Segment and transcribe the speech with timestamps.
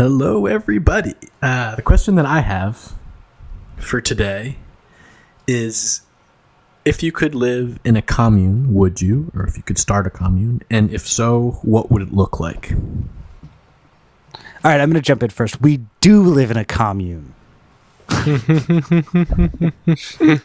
[0.00, 1.12] Hello, everybody.
[1.42, 2.94] Uh, the question that I have
[3.76, 4.56] for today
[5.46, 6.00] is
[6.86, 9.30] if you could live in a commune, would you?
[9.34, 10.62] Or if you could start a commune?
[10.70, 12.72] And if so, what would it look like?
[12.72, 12.80] All
[14.64, 15.60] right, I'm going to jump in first.
[15.60, 17.34] We do live in a commune.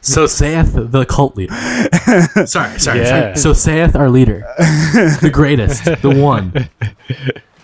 [0.01, 1.53] So saith the cult leader.
[2.45, 3.05] sorry, sorry, Yeah.
[3.05, 3.37] sorry.
[3.37, 4.39] So saith our leader,
[5.21, 6.67] the greatest, the one.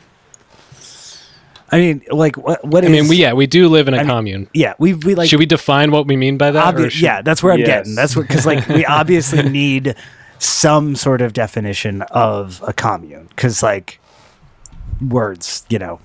[1.74, 2.64] I mean, like, what?
[2.66, 2.92] What I is?
[2.92, 4.50] mean, we yeah, we do live in a I mean, commune.
[4.54, 5.30] yeah, we we like.
[5.30, 6.76] should we define what we mean by that?
[6.76, 7.68] obvi- should- yeah, that's where I'm Yes.
[7.68, 7.96] getting.
[7.96, 9.96] That's what because like we obviously need
[10.40, 14.00] some sort of definition of a commune because like
[15.00, 16.00] words, you know,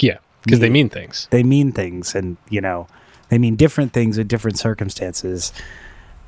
[0.00, 1.28] yeah, because they mean things.
[1.30, 2.86] they mean things and you know
[3.28, 5.52] they mean different things in different circumstances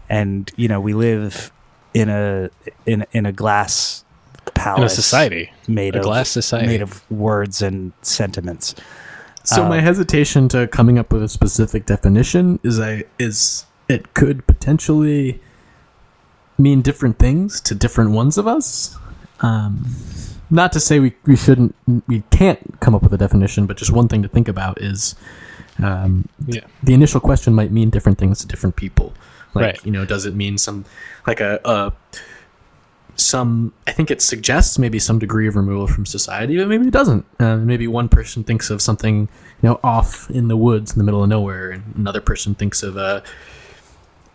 [0.08, 1.52] and you know we live
[1.94, 2.50] in a
[2.86, 4.04] in in a glass
[4.58, 6.66] palace In a society, made a of glass society.
[6.66, 8.74] made of words and sentiments
[9.44, 14.46] So my hesitation to coming up with a specific definition is I is it could
[14.46, 15.40] potentially
[16.58, 18.96] mean different things to different ones of us.
[19.40, 19.84] Um,
[20.50, 21.74] not to say we, we shouldn't
[22.06, 25.14] we can't come up with a definition, but just one thing to think about is
[25.82, 26.62] um, Yeah.
[26.82, 29.12] the initial question might mean different things to different people.
[29.54, 29.86] Like Right.
[29.86, 30.84] you know, does it mean some
[31.26, 31.92] like a, a
[33.20, 36.92] some I think it suggests maybe some degree of removal from society, but maybe it
[36.92, 37.24] doesn't.
[37.40, 39.22] Uh, maybe one person thinks of something
[39.62, 42.82] you know off in the woods in the middle of nowhere, and another person thinks
[42.82, 43.22] of a,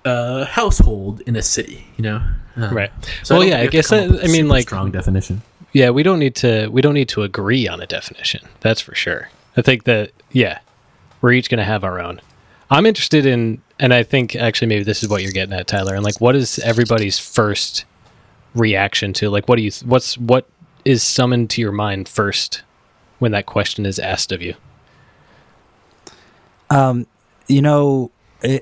[0.05, 1.87] a household in a city.
[1.97, 2.21] You know,
[2.57, 2.91] Um, Right.
[3.23, 4.27] so well, don't yeah, I we have to guess come I, up with a I
[4.27, 5.41] mean, like, strong definition.
[5.71, 8.41] yeah, we don't need to we don't need to agree on a definition.
[8.59, 9.29] That's for sure.
[9.55, 10.59] I think that yeah,
[11.21, 12.19] we're each going to have our own.
[12.69, 15.93] I'm interested in, and I think actually maybe this is what you're getting at, Tyler.
[15.95, 17.85] And like, what is everybody's first
[18.55, 19.29] reaction to?
[19.29, 19.71] Like, what do you?
[19.85, 20.47] What's what
[20.85, 22.63] is summoned to your mind first
[23.19, 24.55] when that question is asked of you?
[26.69, 27.05] um
[27.47, 28.09] you know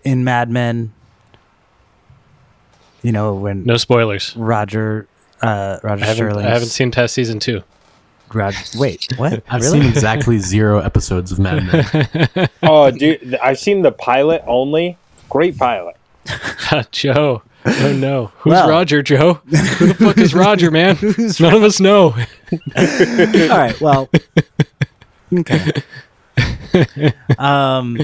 [0.03, 0.91] in mad men
[3.03, 4.35] you know when No spoilers.
[4.35, 5.07] roger
[5.41, 7.61] uh roger I haven't, sterling I haven't seen past season two.
[8.33, 11.63] roger wait what I've really seen exactly zero episodes of Mad
[12.35, 12.49] Men.
[12.63, 14.97] Oh, dude, I've seen the pilot only.
[15.29, 15.95] Great pilot.
[16.91, 17.43] Joe.
[17.65, 18.31] Oh no.
[18.39, 19.33] Who's Well- Roger, Joe?
[19.35, 20.97] Who the fuck is Roger, man?
[21.39, 22.15] None of us know.
[22.75, 24.09] all right well
[25.33, 25.71] okay
[27.37, 27.97] um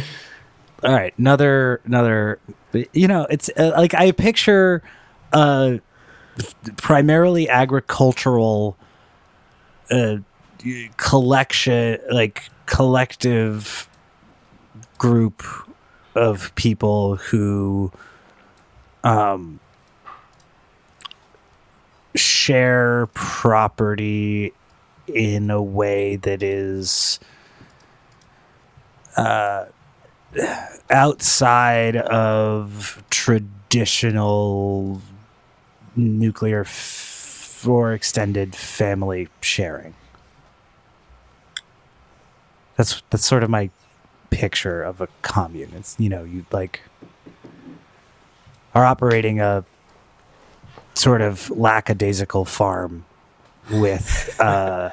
[0.83, 2.39] all right another another
[2.93, 4.81] you know it's uh, like i picture
[5.33, 5.73] uh
[6.77, 8.77] primarily agricultural
[9.91, 10.17] uh
[10.95, 13.89] collection like collective
[14.97, 15.43] group
[16.15, 17.91] of people who
[19.07, 19.59] um
[22.15, 24.51] share property
[25.07, 27.19] in a way that is
[29.15, 29.65] uh,
[30.89, 35.01] outside of traditional
[35.95, 39.93] nuclear f- or extended family sharing.
[42.75, 43.69] That's that's sort of my
[44.29, 45.71] picture of a commune.
[45.75, 46.81] It's you know you like
[48.77, 49.65] are operating a
[50.93, 53.05] sort of lackadaisical farm
[53.71, 54.89] with uh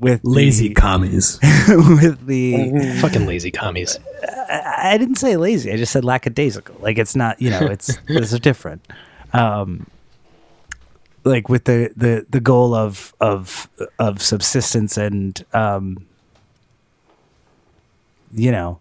[0.00, 1.38] with Lazy the, commies.
[1.68, 3.98] with the Fucking lazy commies.
[4.22, 5.72] I, I didn't say lazy.
[5.72, 6.76] I just said lackadaisical.
[6.80, 8.86] Like it's not, you know, it's it's different.
[9.32, 9.86] Um,
[11.24, 13.68] like with the, the the goal of of
[13.98, 16.06] of subsistence and um,
[18.32, 18.78] you know,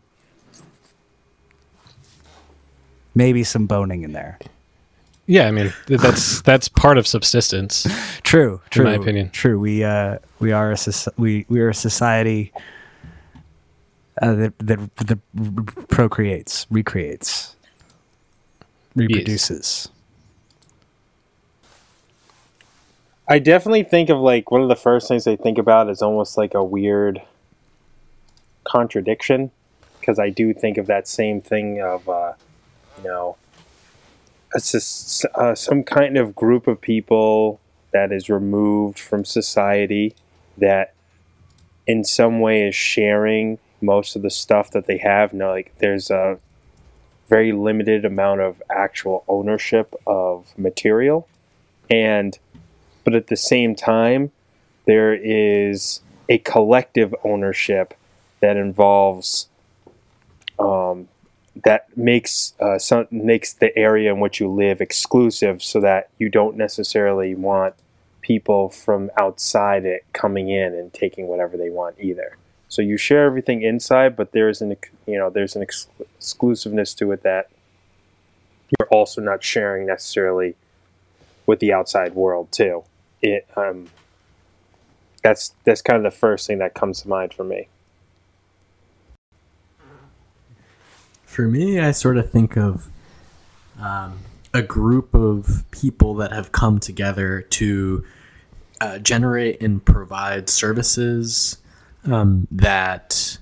[3.15, 4.39] maybe some boning in there.
[5.25, 7.87] Yeah, I mean that's that's part of subsistence.
[8.23, 8.87] True, true.
[8.87, 9.29] In my opinion.
[9.29, 9.59] true.
[9.59, 12.51] We uh we are a soci- we we are a society
[14.21, 17.55] uh, that that that procreates, recreates,
[18.95, 19.89] reproduces.
[23.27, 26.35] I definitely think of like one of the first things I think about is almost
[26.35, 27.21] like a weird
[28.63, 29.51] contradiction
[29.99, 32.33] because I do think of that same thing of uh,
[33.01, 33.35] you know
[34.55, 37.59] it's just, uh, some kind of group of people
[37.91, 40.15] that is removed from society
[40.57, 40.93] that
[41.85, 45.33] in some way is sharing most of the stuff that they have.
[45.33, 46.39] No, like there's a
[47.27, 51.27] very limited amount of actual ownership of material
[51.89, 52.37] and
[53.03, 54.31] but at the same time,
[54.85, 57.95] there is a collective ownership
[58.39, 59.47] that involves
[60.59, 61.07] um,
[61.63, 66.29] that makes uh, some, makes the area in which you live exclusive, so that you
[66.29, 67.75] don't necessarily want
[68.21, 72.37] people from outside it coming in and taking whatever they want either.
[72.67, 74.77] So you share everything inside, but there's an
[75.07, 77.49] you know there's an ex- exclusiveness to it that
[78.69, 80.55] you're also not sharing necessarily
[81.47, 82.83] with the outside world too.
[83.21, 83.89] It um
[85.23, 87.67] that's that's kind of the first thing that comes to mind for me.
[91.39, 92.89] For me, I sort of think of
[93.79, 94.19] um,
[94.53, 98.03] a group of people that have come together to
[98.81, 101.57] uh, generate and provide services
[102.03, 103.37] um, that,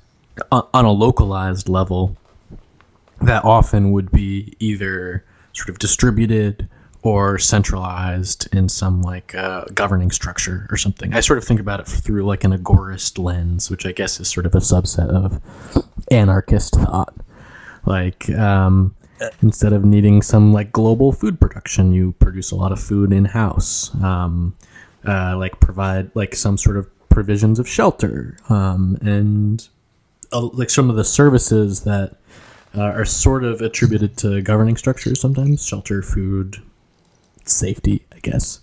[0.51, 2.15] on, on a localized level,
[3.19, 6.69] that often would be either sort of distributed
[7.01, 11.15] or centralized in some like uh, governing structure or something.
[11.15, 14.27] I sort of think about it through like an agorist lens, which I guess is
[14.27, 15.41] sort of a subset of
[16.11, 17.11] anarchist thought.
[17.87, 18.95] Like, um,
[19.41, 23.25] instead of needing some like global food production, you produce a lot of food in
[23.25, 23.95] house.
[24.03, 24.55] Um,
[25.07, 29.69] uh, like provide like some sort of provisions of shelter um, and
[30.33, 32.17] uh, like some of the services that
[32.75, 36.57] uh, are sort of attributed to governing structures sometimes shelter, food,
[37.45, 38.59] safety, I guess,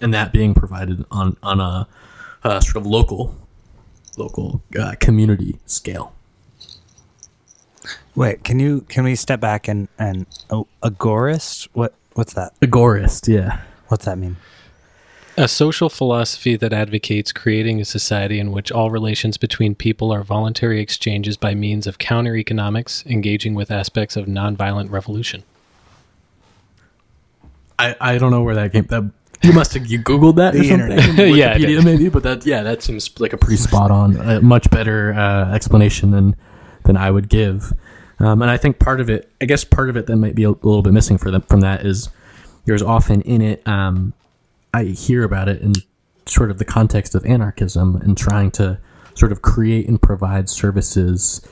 [0.00, 1.88] and that being provided on on a,
[2.44, 3.34] a sort of local
[4.16, 6.14] local uh, community scale.
[8.18, 11.68] Wait, can you can we step back and and oh, agorist?
[11.72, 12.52] What what's that?
[12.60, 13.60] Agorist, yeah.
[13.86, 14.36] What's that mean?
[15.36, 20.24] A social philosophy that advocates creating a society in which all relations between people are
[20.24, 25.44] voluntary exchanges by means of counter economics, engaging with aspects of nonviolent revolution.
[27.78, 28.86] I, I don't know where that came.
[28.86, 29.12] That
[29.42, 31.28] you must have you googled that or The something, internet.
[31.36, 32.08] Yeah, Wikipedia maybe.
[32.08, 36.10] But that yeah, that seems like a pretty spot on, a much better uh, explanation
[36.10, 36.34] than
[36.82, 37.72] than I would give.
[38.20, 40.44] Um, and I think part of it, I guess, part of it that might be
[40.44, 42.08] a little bit missing for them from that is
[42.64, 43.66] there's often in it.
[43.66, 44.12] Um,
[44.74, 45.74] I hear about it in
[46.26, 48.78] sort of the context of anarchism and trying to
[49.14, 51.46] sort of create and provide services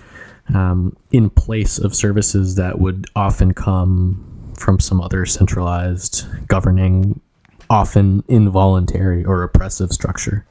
[0.54, 7.20] um, in place of services that would often come from some other centralized governing,
[7.68, 10.46] often involuntary or oppressive structure.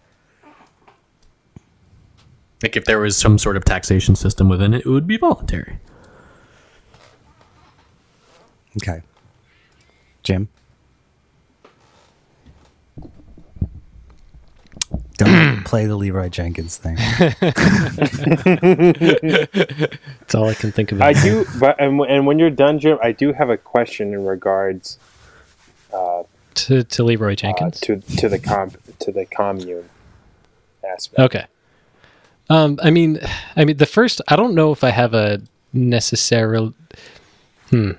[2.64, 5.80] Like if there was some sort of taxation system within it, it would be voluntary.
[8.78, 9.02] Okay,
[10.24, 10.50] Jim.
[15.18, 16.96] Don't play the Leeroy Jenkins thing.
[20.20, 21.02] That's all I can think of.
[21.02, 24.26] I do, but and, and when you're done, Jim, I do have a question in
[24.26, 24.98] regards
[26.56, 27.80] to, to Leeroy uh, Jenkins.
[27.82, 29.90] to to the comp to the commune
[30.84, 31.20] aspect.
[31.20, 31.46] Okay.
[32.50, 33.20] Um, I mean,
[33.56, 34.22] I mean, the first.
[34.28, 35.42] I don't know if I have a
[35.74, 36.74] necessarily.
[37.70, 37.92] Hmm.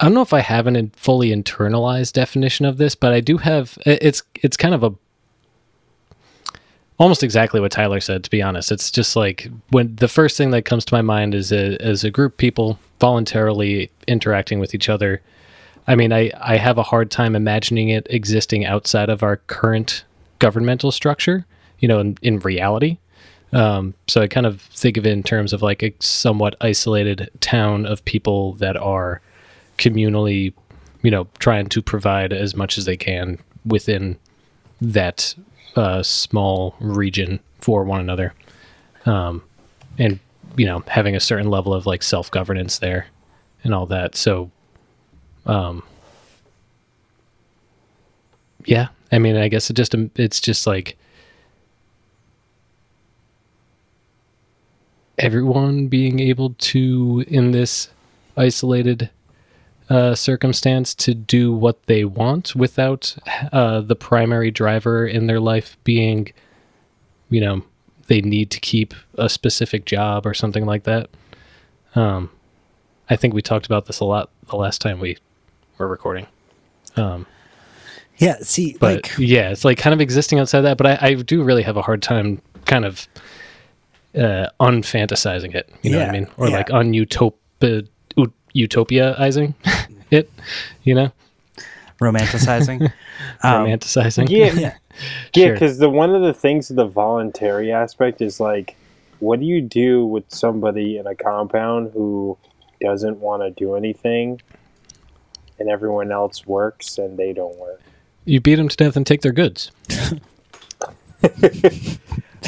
[0.00, 3.38] I don't know if I have an fully internalized definition of this, but I do
[3.38, 3.78] have.
[3.84, 4.94] It's it's kind of a
[6.98, 8.22] almost exactly what Tyler said.
[8.24, 11.34] To be honest, it's just like when the first thing that comes to my mind
[11.34, 15.20] is a as a group people voluntarily interacting with each other.
[15.88, 20.04] I mean, I I have a hard time imagining it existing outside of our current
[20.38, 21.44] governmental structure.
[21.80, 22.98] You know, in, in reality.
[23.52, 27.30] Um, so I kind of think of it in terms of like a somewhat isolated
[27.40, 29.22] town of people that are
[29.78, 30.52] communally,
[31.02, 34.18] you know, trying to provide as much as they can within
[34.80, 35.34] that
[35.76, 38.34] uh, small region for one another,
[39.06, 39.42] um,
[39.98, 40.18] and
[40.56, 43.06] you know, having a certain level of like self governance there
[43.62, 44.16] and all that.
[44.16, 44.50] So,
[45.46, 45.82] um,
[48.64, 50.96] yeah, I mean, I guess it just it's just like
[55.18, 57.90] everyone being able to in this
[58.36, 59.10] isolated
[59.90, 63.16] uh, circumstance to do what they want without
[63.52, 66.32] uh, the primary driver in their life being,
[67.30, 67.62] you know,
[68.06, 71.10] they need to keep a specific job or something like that.
[71.94, 72.30] Um,
[73.10, 75.18] I think we talked about this a lot the last time we
[75.78, 76.26] were recording.
[76.96, 77.26] Um,
[78.18, 80.76] Yeah, see, but like yeah, it's like kind of existing outside that.
[80.76, 83.06] But I, I do really have a hard time kind of
[84.14, 85.70] uh, unfantasizing it.
[85.82, 86.28] You know what I mean?
[86.36, 86.56] Or yeah.
[86.56, 87.88] like unutop ut-
[88.58, 89.54] utopiaizing
[90.10, 90.30] it.
[90.82, 91.12] You know,
[92.00, 92.92] romanticizing.
[93.42, 94.28] Um, romanticizing.
[94.30, 94.74] Yeah, yeah,
[95.34, 95.52] Yeah, Sure.
[95.52, 98.76] because the one of the things of the voluntary aspect is like,
[99.20, 102.36] what do you do with somebody in a compound who
[102.80, 104.40] doesn't want to do anything,
[105.58, 107.80] and everyone else works and they don't work?
[108.24, 109.70] You beat them to death and take their goods.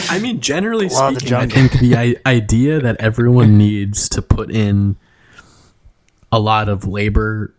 [0.08, 4.08] I mean, generally Law of the speaking, I think the I- idea that everyone needs
[4.10, 4.96] to put in
[6.32, 7.54] a lot of labor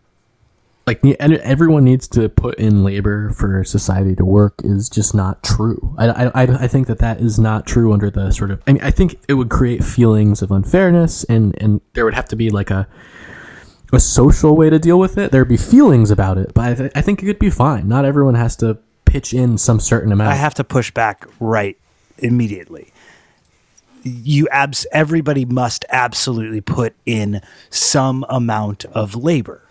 [0.84, 5.94] like everyone needs to put in labor for society to work is just not true.
[5.96, 8.60] I, I, I- I think that that is not true under the sort of.
[8.66, 12.26] I mean, I think it would create feelings of unfairness, and and there would have
[12.30, 12.88] to be like a
[13.92, 15.30] a social way to deal with it.
[15.30, 17.86] There'd be feelings about it, but I, th- I think it could be fine.
[17.86, 20.32] Not everyone has to pitch in some certain amount.
[20.32, 21.76] I have to push back right
[22.18, 22.92] immediately.
[24.02, 27.40] You abs everybody must absolutely put in
[27.70, 29.62] some amount of labor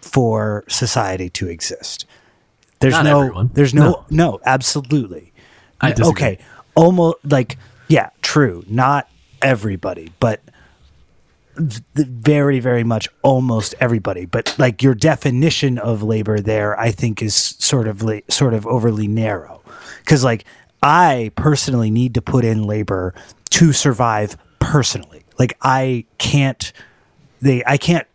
[0.00, 2.06] for society to exist.
[2.80, 3.50] There's Not no everyone.
[3.54, 5.32] there's no no, absolutely.
[5.80, 6.10] I disagree.
[6.10, 6.38] Okay.
[6.74, 7.56] Almost like
[7.88, 8.64] yeah, true.
[8.68, 9.08] Not
[9.42, 10.40] everybody, but
[11.56, 17.22] th- very very much almost everybody but like your definition of labor there i think
[17.22, 19.60] is sort of la- sort of overly narrow
[20.04, 20.44] cuz like
[20.82, 23.14] i personally need to put in labor
[23.54, 26.72] to survive personally like i can't
[27.40, 28.08] they i can't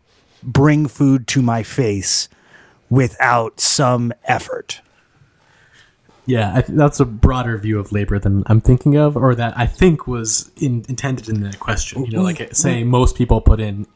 [0.44, 2.28] bring food to my face
[2.90, 4.82] without some effort
[6.26, 9.58] Yeah, I th- that's a broader view of labor than I'm thinking of, or that
[9.58, 12.06] I think was in, intended in the question.
[12.06, 12.90] You know, like say mm-hmm.
[12.90, 13.88] most people put in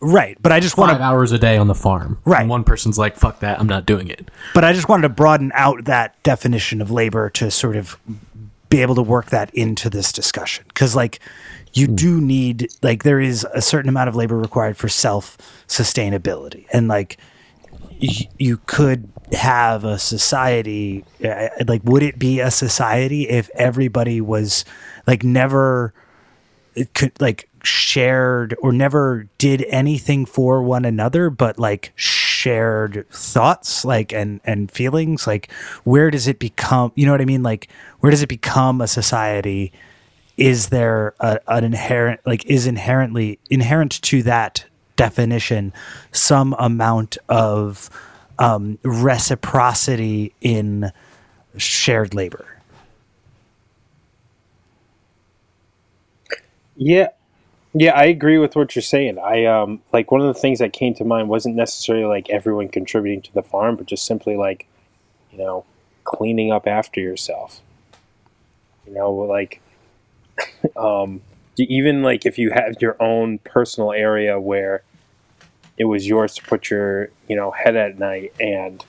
[0.00, 2.40] right but i just want five hours a day on the farm, Right.
[2.40, 5.08] And one person's like, "Fuck that, I'm not doing it." but I just wanted to
[5.08, 7.98] broaden out that definition of labor to sort of
[8.68, 10.64] be able to work that into this discussion.
[10.68, 11.20] Because like
[11.76, 11.94] you hmm.
[11.94, 15.36] do need like there is a certain amount of labor required for self
[15.68, 17.18] sustainability and like
[18.00, 24.20] y- you could have a society uh, like would it be a society if everybody
[24.20, 24.64] was
[25.06, 25.92] like never
[26.74, 31.92] it could like shared or never did anything for one another but like
[32.36, 35.50] shared thoughts like and and feelings like
[35.84, 37.68] where does it become you know what i mean like
[38.00, 39.72] where does it become a society
[40.36, 44.66] is there a, an inherent like is inherently inherent to that
[44.96, 45.72] definition
[46.12, 47.90] some amount of
[48.38, 50.92] um, reciprocity in
[51.58, 52.46] shared labor
[56.76, 57.08] Yeah.
[57.78, 59.18] Yeah, I agree with what you're saying.
[59.18, 62.68] I um like one of the things that came to mind wasn't necessarily like everyone
[62.68, 64.66] contributing to the farm, but just simply like,
[65.30, 65.66] you know,
[66.02, 67.60] cleaning up after yourself.
[68.86, 69.60] You know, like
[70.76, 71.20] um
[71.58, 74.82] even like if you have your own personal area where
[75.76, 78.86] it was yours to put your, you know, head at night and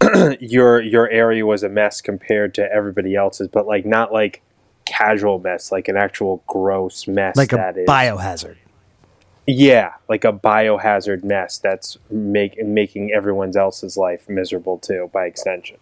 [0.40, 4.42] your your area was a mess compared to everybody else's, but like not like
[4.90, 7.36] casual mess, like an actual gross mess.
[7.36, 8.56] like a that is- biohazard
[9.46, 15.76] yeah, like a biohazard mess that's make, making everyone else's life miserable too, by extension.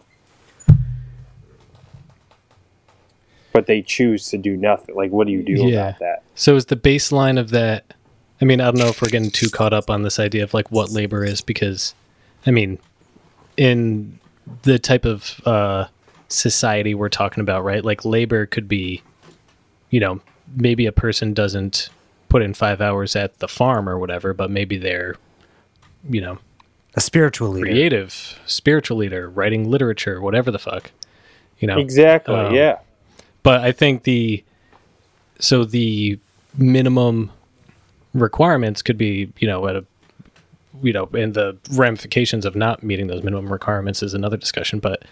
[3.53, 4.95] But they choose to do nothing.
[4.95, 5.89] Like, what do you do Yeah.
[5.89, 6.23] about that?
[6.35, 7.93] So is the baseline of that?
[8.41, 10.55] I mean, I don't know if we're getting too caught up on this idea of
[10.55, 11.95] like what labor is because,
[12.47, 12.79] I mean,
[13.57, 14.19] in
[14.63, 15.87] the type of uh,
[16.29, 17.85] society we're talking about, right?
[17.85, 19.03] Like labor could be,
[19.91, 20.21] you know,
[20.55, 21.91] maybe a person doesn't
[22.29, 25.17] put in five hours at the farm or whatever, but maybe they're,
[26.09, 26.39] you know,
[26.95, 30.91] a spiritual leader creative, spiritual leader, writing literature, whatever the fuck,
[31.59, 31.79] you know.
[31.79, 32.35] Exactly.
[32.35, 32.79] Um, yeah.
[33.43, 34.45] but I think the
[35.39, 36.19] so the
[36.57, 37.31] minimum
[38.15, 39.85] requirements could be you know at a
[40.83, 45.05] you know and the ramifications of not meeting those minimum requirements is another discussion but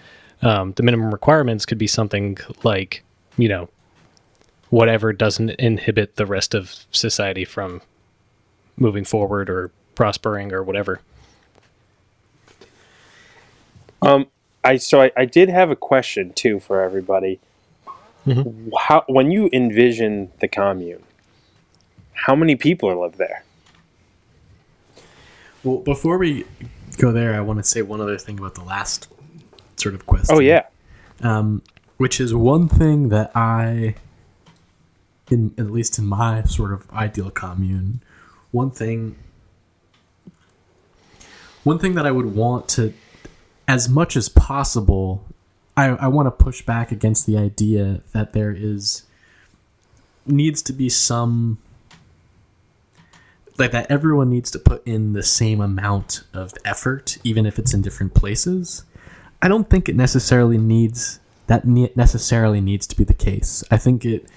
[0.43, 3.02] um, the minimum requirements could be something like
[3.38, 3.69] you know
[4.71, 7.81] whatever doesn't inhibit the rest of society from
[8.76, 11.00] moving forward or prospering or whatever
[14.02, 14.26] Um,
[14.64, 17.40] I so I, I did have a question too for everybody.
[18.78, 21.02] How when you envision the commune,
[22.12, 23.45] how many people live there?
[25.64, 26.45] Well, before we
[26.99, 29.09] go there, I want to say one other thing about the last
[29.76, 30.35] sort of question.
[30.35, 30.66] Oh yeah,
[31.23, 31.62] um,
[31.97, 33.95] which is one thing that I,
[35.30, 38.02] in at least in my sort of ideal commune,
[38.50, 39.16] one thing,
[41.64, 42.92] one thing that I would want to,
[43.66, 45.25] as much as possible,
[45.76, 49.02] I, I want to push back against the idea that there is
[50.26, 51.59] needs to be some
[53.59, 57.73] like that everyone needs to put in the same amount of effort even if it's
[57.73, 58.85] in different places
[59.43, 63.62] I don't think it necessarily needs that ne- necessarily needs to be the case.
[63.71, 64.28] I think it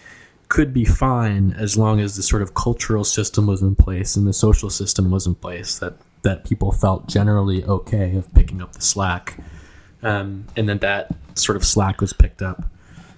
[0.47, 4.27] could be fine as long as the sort of cultural system was in place and
[4.27, 8.73] the social system was in place that that people felt generally okay of picking up
[8.73, 9.37] the slack,
[10.03, 12.65] um, and then that sort of slack was picked up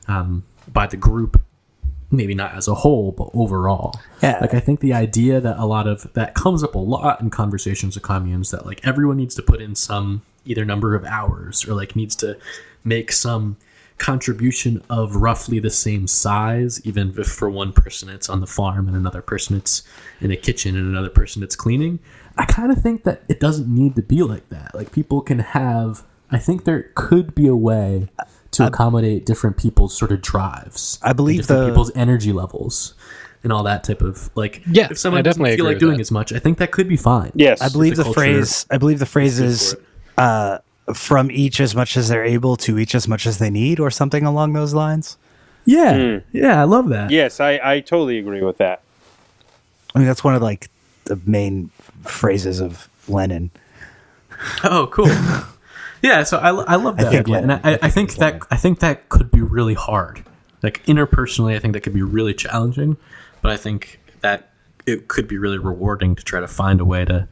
[0.07, 1.41] um, by the group
[2.11, 3.99] maybe not as a whole, but overall.
[4.21, 4.37] Yeah.
[4.41, 7.29] Like I think the idea that a lot of that comes up a lot in
[7.29, 11.67] conversations of communes that like everyone needs to put in some either number of hours
[11.67, 12.37] or like needs to
[12.83, 13.57] make some
[13.97, 18.87] contribution of roughly the same size, even if for one person it's on the farm
[18.87, 19.83] and another person it's
[20.19, 21.99] in a kitchen and another person it's cleaning.
[22.35, 24.73] I kind of think that it doesn't need to be like that.
[24.73, 26.03] Like people can have.
[26.31, 28.07] I think there could be a way
[28.51, 30.97] to accommodate different people's sort of drives.
[31.03, 32.95] I believe different the- people's energy levels
[33.43, 34.63] and all that type of like.
[34.65, 36.01] Yeah, if someone I definitely doesn't feel like doing that.
[36.01, 37.31] as much, I think that could be fine.
[37.35, 37.61] Yes.
[37.61, 38.65] I believe the the, phrase.
[38.71, 39.85] I believe the phrase good is for it.
[40.17, 40.59] Uh,
[40.93, 43.91] from each as much as they're able to each as much as they need, or
[43.91, 45.17] something along those lines.
[45.65, 47.11] Yeah, yeah, I love that.
[47.11, 48.81] Yes, I, I totally agree with that.
[49.93, 50.69] I mean, that's one of like
[51.05, 51.69] the main
[52.03, 53.51] phrases of Lenin.
[54.63, 55.07] Oh, cool.
[56.01, 58.11] yeah, so I, I love that think idea, Lennon- and I, I, I I think
[58.11, 60.23] think that I think that could be really hard.
[60.63, 62.97] Like interpersonally, I think that could be really challenging,
[63.41, 64.49] but I think that
[64.85, 67.27] it could be really rewarding to try to find a way to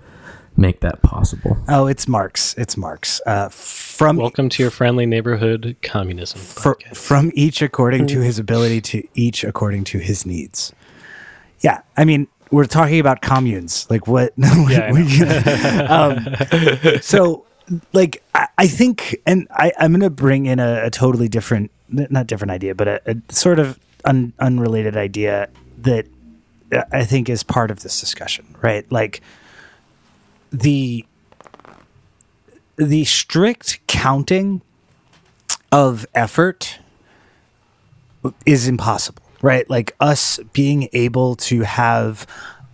[0.58, 1.58] make that possible.
[1.68, 2.56] Oh, it's Marx.
[2.58, 3.22] It's Marx.
[3.26, 6.40] Uh, from Welcome to your friendly neighborhood communism.
[6.40, 6.98] fr- podcast.
[6.98, 10.74] from each according to his ability to each according to his needs.
[11.62, 13.88] Yeah, I mean, we're talking about communes.
[13.90, 14.34] Like what?
[14.38, 15.86] Yeah, I
[16.94, 17.46] um, so,
[17.94, 21.72] like, I, I think, and I, I'm going to bring in a, a totally different,
[21.90, 26.08] not different idea, but a, a sort of un, unrelated idea that
[26.92, 28.90] I think is part of this discussion, right?
[28.92, 29.22] Like
[30.52, 31.06] the
[32.78, 34.62] the strict counting
[35.72, 36.80] of effort
[38.46, 39.70] is impossible, right?
[39.70, 42.26] Like us being able to have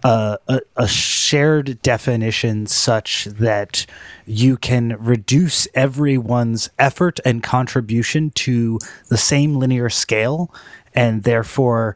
[0.04, 3.88] a, a, shared definition such that
[4.28, 8.78] you can reduce everyone's effort and contribution to
[9.08, 10.54] the same linear scale
[10.94, 11.96] and therefore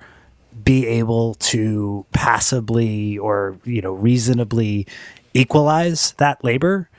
[0.63, 4.87] be able to passably or you know reasonably
[5.33, 6.89] equalize that labor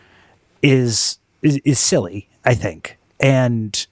[0.62, 3.87] is is, is silly i think and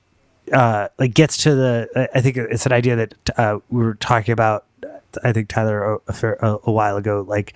[0.53, 2.09] uh, like gets to the.
[2.15, 4.65] I think it's an idea that uh, we were talking about.
[5.25, 7.25] I think Tyler a, a, a while ago.
[7.27, 7.55] Like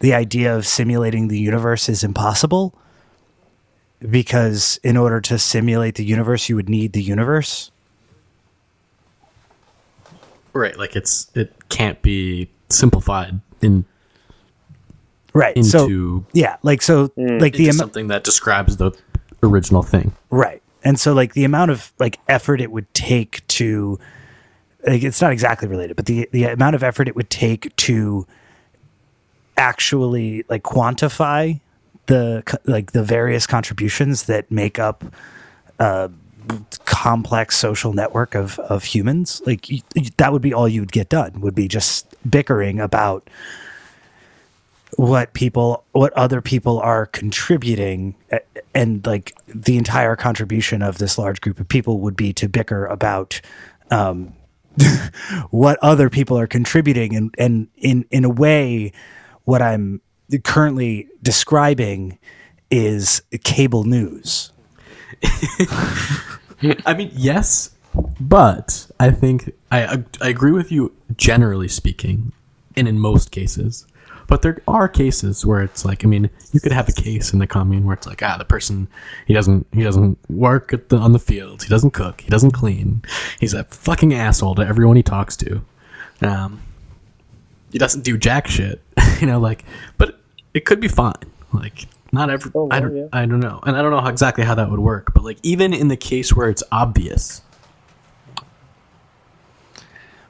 [0.00, 2.74] the idea of simulating the universe is impossible
[4.08, 7.70] because in order to simulate the universe, you would need the universe.
[10.52, 13.84] Right, like it's it can't be simplified in
[15.34, 15.56] Right.
[15.56, 17.40] into so yeah, like so, mm.
[17.40, 17.76] like the into amount.
[17.76, 18.92] something that describes the
[19.42, 20.12] original thing.
[20.30, 20.62] Right.
[20.84, 23.98] And so like the amount of like effort it would take to
[24.86, 28.26] like it's not exactly related, but the the amount of effort it would take to
[29.56, 31.60] actually like quantify
[32.06, 35.04] the like the various contributions that make up
[35.78, 36.10] a
[36.84, 39.66] complex social network of of humans like
[40.18, 43.30] that would be all you'd get done would be just bickering about
[44.96, 48.14] what people what other people are contributing
[48.74, 52.86] and like the entire contribution of this large group of people would be to bicker
[52.86, 53.40] about
[53.90, 54.32] um
[55.50, 58.92] what other people are contributing and and in in a way
[59.44, 60.00] what i'm
[60.42, 62.18] currently describing
[62.70, 64.52] is cable news
[66.86, 67.70] I mean, yes,
[68.20, 72.32] but I think I I agree with you generally speaking,
[72.76, 73.86] and in most cases.
[74.26, 77.38] But there are cases where it's like, I mean, you could have a case in
[77.38, 78.88] the commune where it's like, ah, the person
[79.26, 82.52] he doesn't he doesn't work at the, on the field, he doesn't cook, he doesn't
[82.52, 83.02] clean,
[83.38, 85.62] he's a fucking asshole to everyone he talks to,
[86.22, 86.62] um,
[87.70, 88.80] he doesn't do jack shit,
[89.20, 89.64] you know, like,
[89.98, 90.18] but
[90.54, 91.14] it could be fine,
[91.52, 91.86] like.
[92.12, 93.06] Not every, Oh, I don't, yeah.
[93.12, 95.12] I don't know, and I don't know how, exactly how that would work.
[95.14, 97.42] But like, even in the case where it's obvious,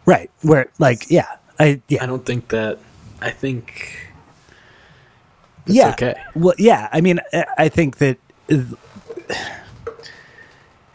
[0.06, 1.26] right where like yeah
[1.58, 2.78] i yeah I don't think that.
[3.24, 3.98] I think
[5.66, 6.14] yeah okay.
[6.34, 7.18] well yeah i mean
[7.56, 8.18] I- think that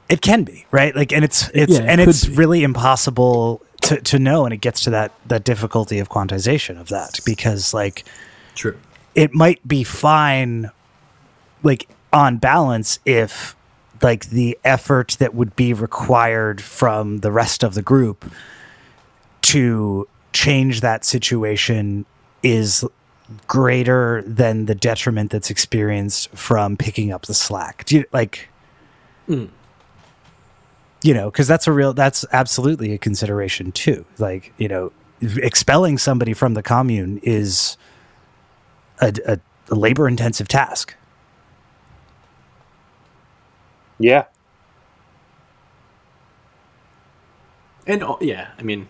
[0.09, 2.35] it can be right like and it's it's Yeah, it and it's be.
[2.35, 6.89] really impossible to, to know and it gets to that that difficulty of quantization of
[6.89, 8.03] that because like
[8.55, 8.77] true.
[9.15, 10.69] it might be fine
[11.63, 13.55] like on balance if
[14.01, 18.31] like the effort that would be required from the rest of the group
[19.41, 22.05] to change that situation
[22.43, 22.85] is
[23.47, 27.85] greater than the detriment that's experienced from picking up the slack.
[27.85, 28.49] Do you like
[29.27, 29.45] hmm.
[31.03, 34.05] you know, because that's a real that's absolutely a consideration too.
[34.17, 37.77] Like, you know, expelling somebody from the commune is
[39.01, 40.95] a, a, a labor intensive task.
[43.99, 44.25] Yeah.
[47.85, 48.87] And oh, yeah, I mean, yeah,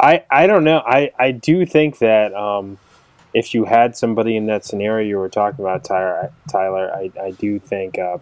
[0.00, 0.78] I I don't know.
[0.78, 2.78] I I do think that um,
[3.34, 7.30] if you had somebody in that scenario you were talking about, Tyler, Tyler, I I
[7.32, 8.18] do think uh,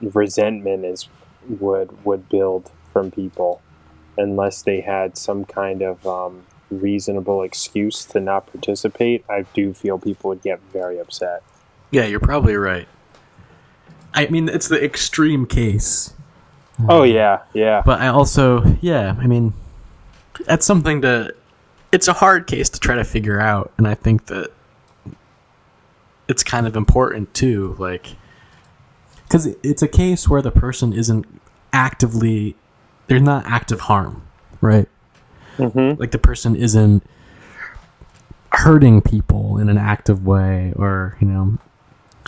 [0.00, 1.08] resentment is
[1.48, 3.60] would would build from people
[4.16, 9.24] unless they had some kind of um, reasonable excuse to not participate.
[9.28, 11.42] I do feel people would get very upset.
[11.90, 12.88] Yeah, you're probably right.
[14.12, 16.14] I mean, it's the extreme case.
[16.88, 17.82] Oh yeah, yeah.
[17.84, 19.52] But I also, yeah, I mean,
[20.44, 21.34] that's something to.
[21.92, 24.50] It's a hard case to try to figure out, and I think that
[26.28, 28.16] it's kind of important too, like
[29.24, 31.26] because it's a case where the person isn't
[31.72, 32.56] actively,
[33.06, 34.22] there's not active harm,
[34.60, 34.88] right?
[35.56, 36.00] Mm-hmm.
[36.00, 37.02] Like the person isn't
[38.52, 41.58] hurting people in an active way, or you know,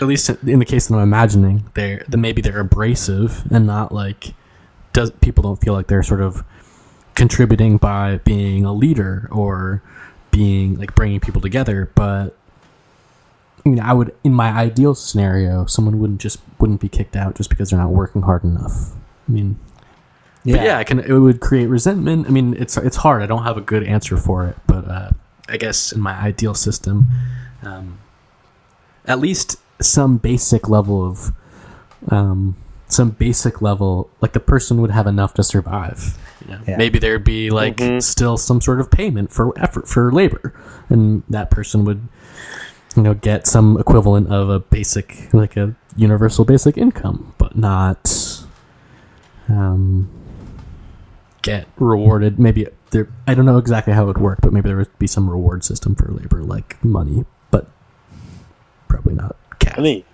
[0.01, 4.35] at least in the case that I'm imagining, they're maybe they're abrasive and not like
[4.93, 6.43] does people don't feel like they're sort of
[7.17, 9.83] contributing by being a leader or
[10.31, 12.37] being like bringing people together but
[13.65, 17.35] I mean I would in my ideal scenario someone wouldn't just wouldn't be kicked out
[17.35, 18.93] just because they're not working hard enough.
[19.29, 19.59] I mean
[20.45, 22.27] but yeah, I can it would create resentment.
[22.27, 23.23] I mean it's it's hard.
[23.23, 25.11] I don't have a good answer for it but uh,
[25.49, 27.07] I guess in my ideal system
[27.63, 27.99] um,
[29.07, 31.33] at least some basic level of
[32.09, 32.57] um,
[32.89, 36.59] some basic level like the person would have enough to survive you?
[36.67, 36.77] Yeah.
[36.77, 38.03] maybe there'd be like Mhm.
[38.03, 40.53] still some sort of payment for effort for labor
[40.89, 42.07] and that person would
[42.97, 48.43] you know get some equivalent of a basic like a universal basic income but not
[49.49, 50.09] um
[51.43, 54.77] get rewarded maybe there i don't know exactly how it would work but maybe there
[54.77, 57.69] would be some reward system for labor like money but
[58.89, 60.05] probably not cash Neat.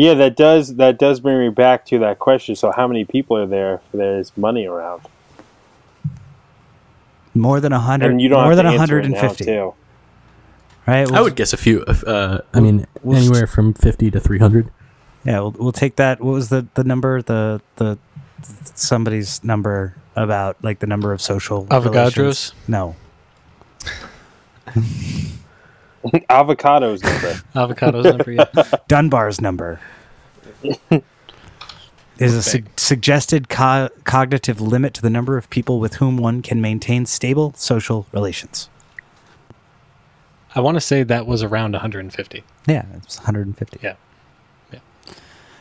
[0.00, 2.54] Yeah, that does that does bring me back to that question.
[2.54, 5.02] So, how many people are there if there's money around?
[7.34, 8.10] more than a hundred.
[8.10, 9.74] And you don't more have than to answer it now, 150, too.
[10.86, 11.06] right?
[11.06, 11.82] I We'll- would guess a few.
[11.84, 14.70] Uh, I mean, we'll anywhere from fifty to three hundred.
[15.24, 16.20] Yeah, we'll, we'll take that.
[16.20, 17.22] What was the the number?
[17.22, 17.98] The the
[18.74, 22.16] somebody's number about like the number of social Avogadros?
[22.16, 22.52] relations?
[22.66, 22.96] No,
[26.04, 27.32] Avocados number.
[27.54, 28.78] Avocados number, yeah.
[28.88, 29.80] Dunbar's number
[32.18, 36.42] is a su- suggested co- cognitive limit to the number of people with whom one
[36.42, 38.68] can maintain stable social relations.
[40.54, 42.42] I want to say that was around 150.
[42.66, 43.78] Yeah, it's 150.
[43.82, 43.94] Yeah.
[44.72, 44.78] Yeah.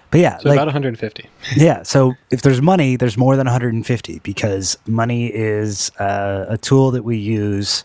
[0.10, 1.30] But yeah, So like, about 150.
[1.58, 1.84] yeah.
[1.84, 7.04] So if there's money, there's more than 150 because money is uh, a tool that
[7.04, 7.84] we use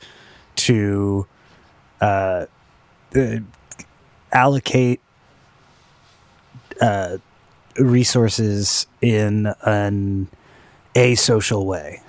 [0.56, 1.26] to
[2.02, 2.46] uh,
[3.16, 3.36] uh,
[4.32, 5.00] allocate
[6.80, 7.18] uh,
[7.78, 10.28] resources in an
[10.94, 12.00] asocial way.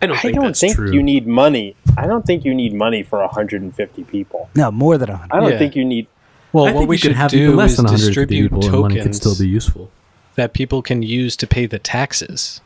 [0.00, 1.76] I don't I think don't think you need money.
[1.96, 4.48] I don't think you need money for 150 people.
[4.54, 5.34] No, more than 100.
[5.36, 5.58] I don't Yeah.
[5.58, 6.06] think you need.
[6.52, 8.64] Well, I what we could should have even do less is than 150 distribute people,
[8.68, 9.90] and money could tokens still be useful.
[10.36, 12.60] that people can use to pay the taxes.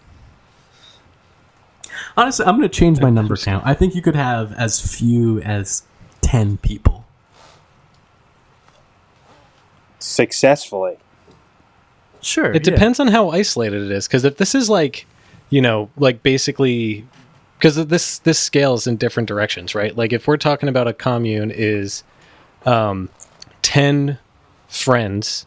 [2.16, 3.64] Honestly, I'm going to change my number count.
[3.66, 5.82] I think you could have as few as
[6.30, 6.98] ten people.
[10.00, 10.96] successfully.
[12.20, 14.08] Sure, It depends on how isolated it is.
[14.08, 15.06] Because if this is like,
[15.50, 17.06] you know, like basically,
[17.56, 19.96] because this this scales in different directions, right?
[19.96, 22.02] Like if we're talking about a commune is,
[22.66, 23.08] um,
[23.62, 24.18] ten
[24.68, 25.46] friends,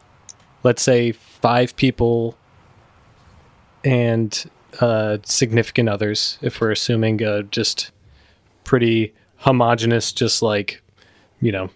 [0.64, 2.38] let's say five people,
[3.84, 6.40] and uh, significant others.
[6.42, 7.92] If we're assuming uh, just
[8.64, 10.82] pretty homogenous, just like,
[11.42, 11.70] you know,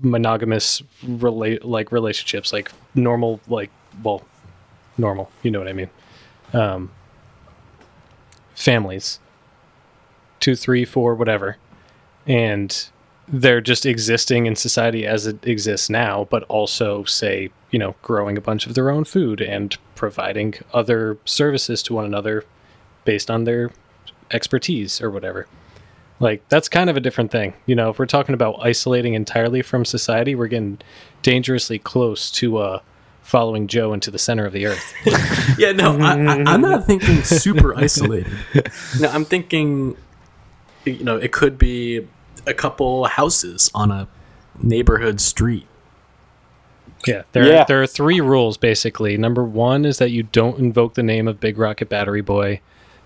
[0.00, 3.70] monogamous relate like relationships, like normal, like
[4.02, 4.22] well,
[4.98, 5.30] normal.
[5.42, 5.90] You know what I mean?
[6.52, 6.90] Um,
[8.54, 9.18] families,
[10.40, 11.56] two, three, four, whatever,
[12.26, 12.88] and
[13.26, 18.36] they're just existing in society as it exists now, but also say you know growing
[18.36, 22.44] a bunch of their own food and providing other services to one another
[23.04, 23.70] based on their
[24.32, 25.46] expertise or whatever.
[26.20, 27.54] Like that's kind of a different thing.
[27.66, 30.78] You know, if we're talking about isolating entirely from society, we're getting
[31.22, 32.80] dangerously close to uh
[33.22, 34.92] following Joe into the center of the earth.
[35.58, 38.32] Yeah, no, I, I, I'm not thinking super isolated.
[39.00, 39.96] No, I'm thinking,
[40.84, 42.06] you know, it could be
[42.46, 44.08] a couple houses on a
[44.62, 45.66] neighborhood street.
[47.06, 47.64] Yeah, there Yeah.
[47.64, 49.16] there are three rules basically.
[49.16, 52.60] Number one is that you don't invoke the name of Big Rocket Battery Boy.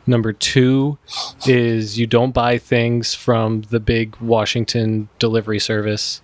[0.09, 0.97] Number two
[1.47, 6.23] is you don't buy things from the big Washington delivery service.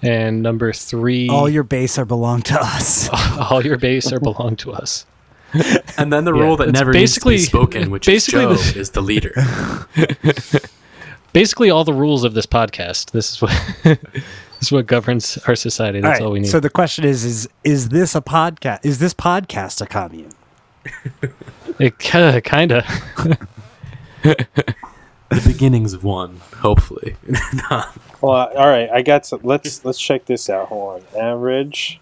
[0.00, 3.08] And number three, All your base are belong to us.
[3.50, 5.04] all your base are belong to us.
[5.98, 8.66] And then the Yeah, rule that never basically- needs to be spoken, which basically is
[8.66, 9.32] Joe, the- is the leader.
[11.34, 13.10] Basically, all the rules of this podcast.
[13.10, 13.52] This is what
[13.84, 13.98] this
[14.62, 16.00] is what governs our society.
[16.00, 16.48] That's all, we need.
[16.48, 18.80] So the question is: is is this a podcast?
[18.82, 20.32] Is this podcast a commune?
[21.78, 22.84] It kind of.
[24.22, 27.16] the beginnings of one, hopefully.
[28.20, 28.90] Well, all right.
[28.90, 29.42] I got some.
[29.44, 30.66] Let's let's check this out.
[30.70, 31.22] Hold on.
[31.22, 32.00] Average.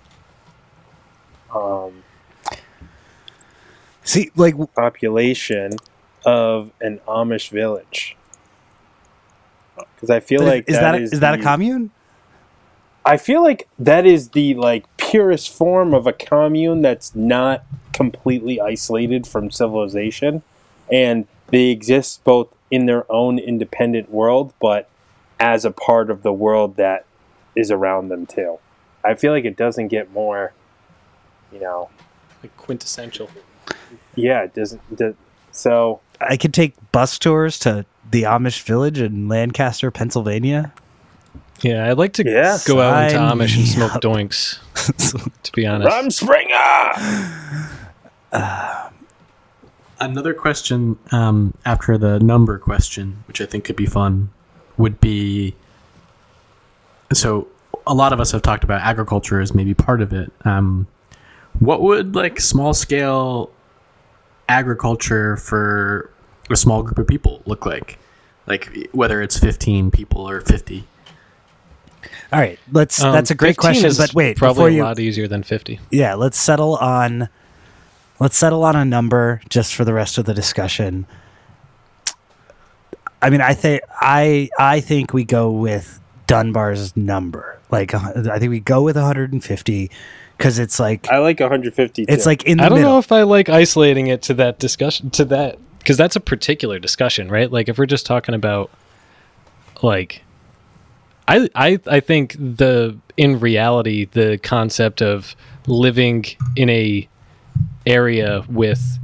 [1.54, 2.02] Um,
[4.06, 5.72] See, like, population
[6.24, 8.16] of an Amish village.
[9.76, 11.90] Because I feel like is that a, is is that a commune?
[13.06, 18.60] I feel like that is the like purest form of a commune that's not completely
[18.60, 20.42] isolated from civilization,
[20.92, 24.88] and they exist both in their own independent world, but
[25.38, 27.06] as a part of the world that
[27.54, 28.58] is around them too.
[29.04, 30.52] I feel like it doesn't get more,
[31.52, 31.88] you know.
[32.42, 33.30] like quintessential.
[34.16, 34.82] Yeah, it doesn't.
[34.90, 35.14] it does-
[35.52, 40.72] so I could take bus tours to the Amish village in Lancaster, Pennsylvania.
[41.62, 42.58] Yeah, I'd like to Yeah.
[42.66, 44.02] go out into Sign Amish and smoke up.
[44.02, 44.58] doinks.
[45.42, 47.70] To be honest, Rumspringa.
[49.98, 54.28] Another question um, after the number question, which I think could be fun,
[54.76, 55.54] would be
[57.12, 57.48] so
[57.86, 60.30] a lot of us have talked about agriculture as maybe part of it.
[60.44, 60.86] Um,
[61.60, 63.50] what would like small scale
[64.48, 66.10] agriculture for
[66.50, 67.98] a small group of people look like?
[68.46, 70.84] Like whether it's 15 people or 50.
[72.32, 73.02] All right, let's.
[73.02, 73.86] Um, that's a great question.
[73.86, 75.78] is But wait, probably before a you, lot easier than fifty.
[75.90, 77.28] yeah, let's settle on.
[78.18, 81.06] Let's settle on a number just for the rest of the discussion.
[83.22, 87.58] I mean, I think I I think we go with Dunbar's number.
[87.70, 89.90] Like, I think we go with 150
[90.38, 92.04] because it's like I like 150.
[92.08, 92.92] it's like in the I don't middle.
[92.94, 96.78] know if I like isolating it to that discussion to that because that's a particular
[96.78, 97.50] discussion, right?
[97.50, 98.70] Like if we're just talking about
[99.82, 100.22] like
[101.28, 105.34] I I I think the in reality the concept of
[105.66, 106.24] living
[106.56, 107.08] in a
[107.86, 108.98] area with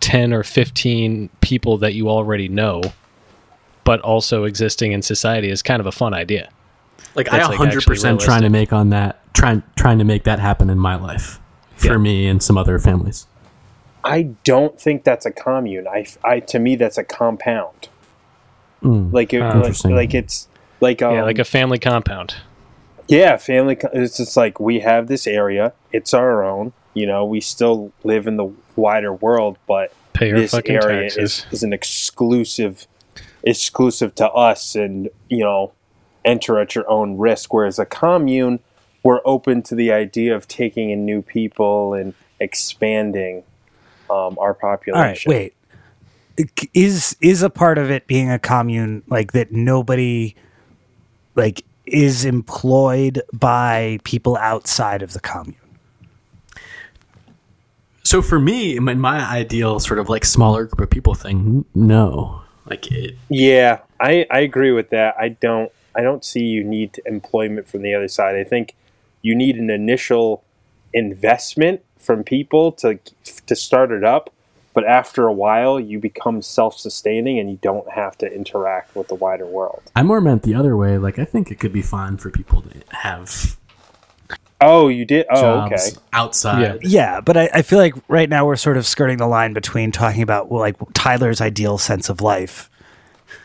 [0.00, 2.82] 10 or 15 people that you already know
[3.84, 6.48] but also existing in society is kind of a fun idea.
[7.14, 10.24] Like That's, I like, 100% actually trying to make on that trying trying to make
[10.24, 11.40] that happen in my life
[11.76, 11.98] for Yeah.
[11.98, 13.26] me and some other families.
[14.04, 15.88] I don't think that's a commune.
[15.88, 17.88] I, I to me that's a compound.
[18.82, 19.12] Mm.
[19.12, 20.48] Like it, like, like it's
[20.84, 22.36] like um, yeah, like a family compound.
[23.08, 23.76] yeah family.
[23.92, 25.72] It's just like we have this area.
[25.92, 26.72] It's our own.
[26.92, 31.16] You know, we still live in the wider world, but Pay this area taxes.
[31.16, 32.86] is, is an exclusive
[33.42, 35.72] exclusive to us and you know
[36.24, 38.58] enter at your own risk whereas a commune
[39.02, 43.44] we're open to the idea of taking in new people and expanding
[44.08, 45.54] um, our population All right, wait.
[46.72, 49.52] Is is a part of it being a commune like that?
[49.52, 50.34] Nobody
[51.34, 55.56] like is employed by people outside of the commune.
[58.02, 62.44] So for me, in my ideal sort of like smaller group of people thing, no.
[62.66, 67.00] Like it yeah I, I agree with that i don't i don't see you need
[67.04, 68.74] employment from the other side i think
[69.22, 70.42] you need an initial
[70.92, 72.98] investment from people to
[73.46, 74.30] to start it up
[74.74, 79.14] but after a while you become self-sustaining and you don't have to interact with the
[79.14, 80.98] wider world I more meant the other way.
[80.98, 83.56] Like I think it could be fine for people to have
[84.60, 86.60] oh you did oh okay outside.
[86.60, 86.76] Yeah.
[86.82, 89.92] Yeah, but I, I feel like right now we're sort of skirting the line between
[89.92, 92.70] talking about well, like Tyler's ideal sense of life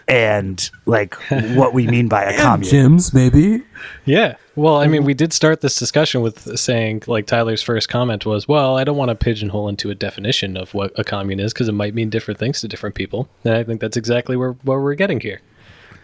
[0.10, 1.14] and like
[1.54, 2.98] what we mean by a commune.
[2.98, 3.64] Gyms, maybe.
[4.06, 4.36] Yeah.
[4.56, 4.92] Well, I hmm.
[4.92, 8.84] mean, we did start this discussion with saying, like, Tyler's first comment was, well, I
[8.84, 11.94] don't want to pigeonhole into a definition of what a commune is because it might
[11.94, 13.30] mean different things to different people.
[13.46, 15.42] And I think that's exactly where, where we're getting here.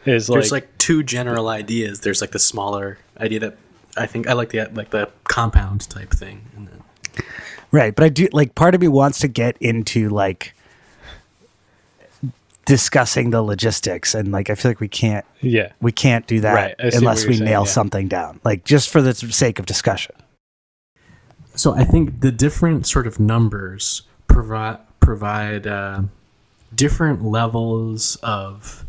[0.05, 2.01] Is like, There's like two general ideas.
[2.01, 3.57] There's like the smaller idea that
[3.97, 7.25] I think I like the like the compound type thing, and then
[7.71, 10.53] Right, but I do like part of me wants to get into like
[12.65, 15.71] discussing the logistics and like I feel like we can't yeah.
[15.81, 17.71] we can't do that Right, unless we saying, nail yeah.
[17.71, 18.39] something down.
[18.43, 20.15] Like just for the sake of discussion.
[21.53, 26.01] So I think the different sort of numbers provide provide uh,
[26.73, 28.83] different levels of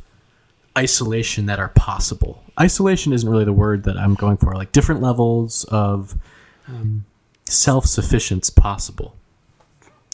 [0.76, 2.42] isolation that are possible.
[2.58, 4.54] Isolation isn't really the word that I'm going for.
[4.54, 6.16] Like different levels of
[6.66, 7.04] um,
[7.44, 9.14] self sufficiency possible.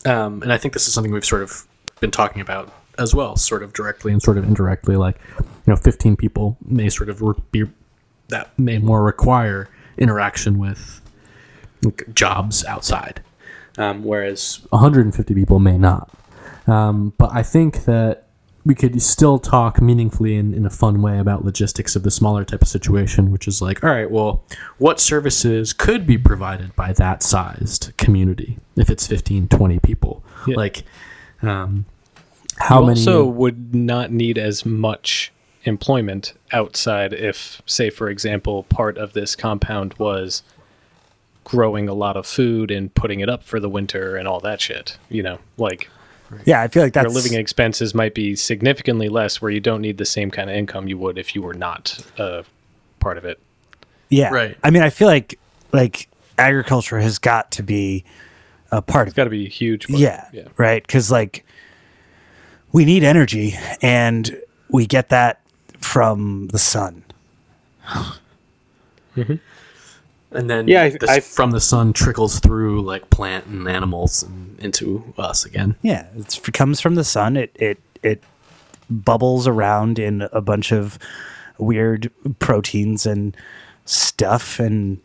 [0.04, 1.66] Um, and I think this is something we've sort of
[2.00, 2.72] been talking about
[3.02, 4.96] as well, sort of directly and sort of indirectly.
[4.96, 7.64] Like, you know, 15 people may sort of be
[8.28, 11.00] that may more require interaction with
[11.84, 13.20] like, jobs outside.
[13.78, 16.10] um, whereas 150 people may not.
[16.66, 18.28] Um, but I think that
[18.64, 22.44] we could still talk meaningfully in, in a fun way about logistics of the smaller
[22.44, 24.44] type of situation, which is like, all right, well,
[24.78, 30.22] what services could be provided by that sized community if it's 15, 20 people?
[30.46, 30.56] Yeah.
[30.56, 30.84] Like,
[31.42, 31.86] um,
[32.62, 33.00] how you many?
[33.00, 35.32] also would not need as much
[35.64, 40.42] employment outside if, say, for example, part of this compound was
[41.44, 44.60] growing a lot of food and putting it up for the winter and all that
[44.60, 44.96] shit.
[45.08, 45.88] You know, like
[46.44, 49.98] Yeah, I feel like your living expenses might be significantly less where you don't need
[49.98, 52.44] the same kind of income you would if you were not a
[53.00, 53.40] part of it.
[54.08, 54.30] yeah.
[54.30, 54.56] Right.
[54.62, 55.38] I mean, I feel like
[55.72, 58.04] like agriculture has got to be
[58.70, 59.86] a part of It's got to be huge.
[59.88, 60.48] but- yeah, Yeah.
[60.56, 61.44] right because like
[62.72, 65.40] we need energy and we get that
[65.78, 67.04] from the sun.
[69.16, 69.34] Mm-hmm.
[70.32, 74.22] And then Yeah, I- this I- from the sun trickles through like plant and animals
[74.22, 75.74] and into us again.
[75.82, 77.36] yeah it comes from the sun.
[77.36, 78.22] It it it
[78.88, 80.98] bubbles around in a bunch of
[81.58, 83.36] weird proteins and
[83.84, 84.98] stuff and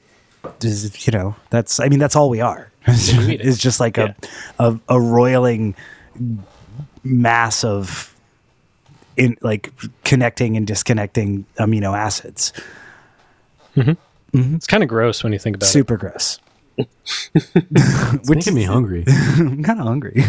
[0.63, 2.71] is, you know that's i mean that's all we are.
[2.87, 3.45] You eat it.
[3.47, 4.15] it's just like a,
[4.59, 5.75] a a roiling
[7.07, 8.13] mass of
[9.15, 9.71] in like
[10.03, 12.53] connecting and disconnecting amino acids
[13.75, 13.91] mm-hmm.
[14.37, 14.55] Mm-hmm.
[14.55, 15.71] It's kind of gross when you think about it.
[15.71, 16.39] super gross
[17.33, 19.03] It's making me hungry.
[19.07, 20.23] i'm kind of hungry.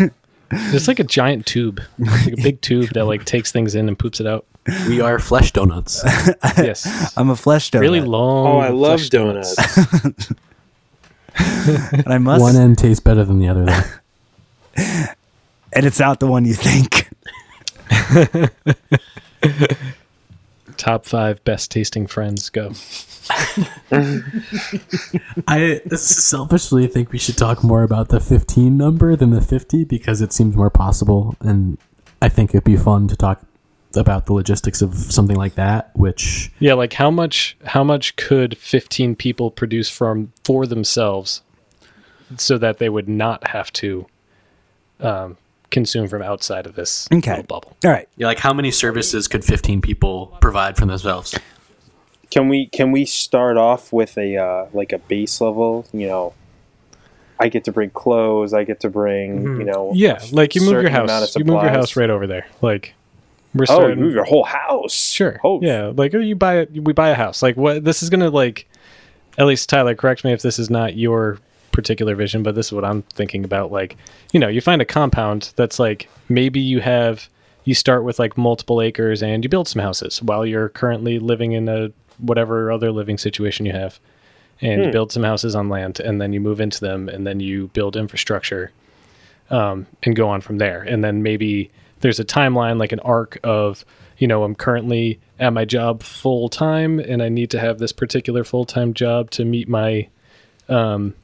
[0.50, 3.98] It's like a giant tube, like a big tube that like takes things in and
[3.98, 4.46] poops it out.
[4.88, 6.02] we are flesh donuts.
[6.56, 8.46] Yes, i'm a flesh donut really long.
[8.46, 9.56] Oh, I love flesh donuts.
[11.38, 13.66] and i must One end tastes better than the other.
[13.66, 15.04] Though.
[15.72, 17.08] And it's not the one you think
[20.76, 22.72] Top five best tasting friends go.
[25.48, 30.22] I selfishly think we should talk more about the 15 number than the 50 because
[30.22, 31.78] it seems more possible, and
[32.22, 33.42] I think it'd be fun to talk
[33.96, 35.90] about the logistics of something like that.
[35.94, 41.42] Which Yeah, like how much how much could 15 people produce from for themselves
[42.36, 44.06] so that they would not have to
[45.00, 45.36] um,
[45.70, 47.30] consume from outside of this Okay.
[47.30, 47.76] little bubble.
[47.84, 51.38] all right yeah, like how many services could 15 people provide for themselves?
[52.30, 55.86] Can we can we start off with a uh, like a base level?
[55.92, 56.34] You know,
[57.40, 58.52] I get to bring clothes.
[58.52, 59.92] I get to bring you know.
[59.94, 61.34] Yeah, like you move your house.
[61.36, 62.46] You move your house right over there.
[62.60, 62.94] Like
[63.54, 64.92] we're Oh, you starting move your whole house.
[64.92, 65.40] Sure.
[65.42, 66.70] Oh, Yeah, like you buy it.
[66.84, 67.42] We buy a house.
[67.42, 67.82] Like what?
[67.84, 68.68] This is gonna like.
[69.38, 71.38] At least Tyler, correct me if this is not your
[71.78, 73.70] particular vision, but this is what I'm thinking about.
[73.70, 73.96] Like,
[74.32, 77.28] you know, you find a compound that's like maybe you have
[77.64, 81.52] you start with like multiple acres and you build some houses while you're currently living
[81.52, 84.00] in a whatever other living situation you have,
[84.60, 87.38] and you build some houses on land, and then you move into them, and then
[87.38, 88.72] you build infrastructure
[89.50, 90.82] um, and go on from there.
[90.82, 93.84] And then maybe there's a timeline, like an arc of,
[94.18, 97.92] you know, I'm currently at my job full time and I need to have this
[97.92, 100.08] particular full time job to meet my
[100.68, 101.14] um,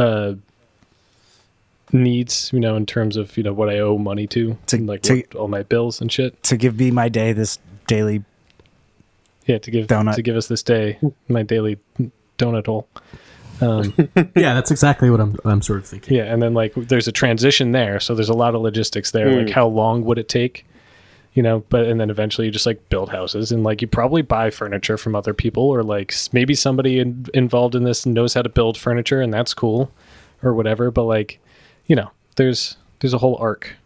[0.00, 0.34] uh,
[1.92, 4.86] needs, you know, in terms of, you know, what I owe money to, To- and,
[4.86, 6.40] like to- what, all my bills and shit.
[6.44, 8.24] to give me my day this daily
[9.46, 10.14] Yeah, to give Donut.
[10.14, 11.78] to give us this day my daily
[12.38, 12.88] donut hole.
[13.60, 13.92] Um,
[14.36, 15.36] yeah, that's exactly what I'm.
[15.44, 16.16] I'm sort of thinking.
[16.16, 19.42] Yeah, and then like there's a transition there, so there's a lot of logistics there.
[19.42, 20.64] Like how long would it take?
[21.34, 24.22] You know, but and then eventually you just like build houses and like you probably
[24.22, 28.42] buy furniture from other people or like maybe somebody in, involved in this knows how
[28.42, 29.92] to build furniture and that's cool
[30.42, 31.38] or whatever, but like,
[31.86, 33.76] you know, there's there's a whole arc.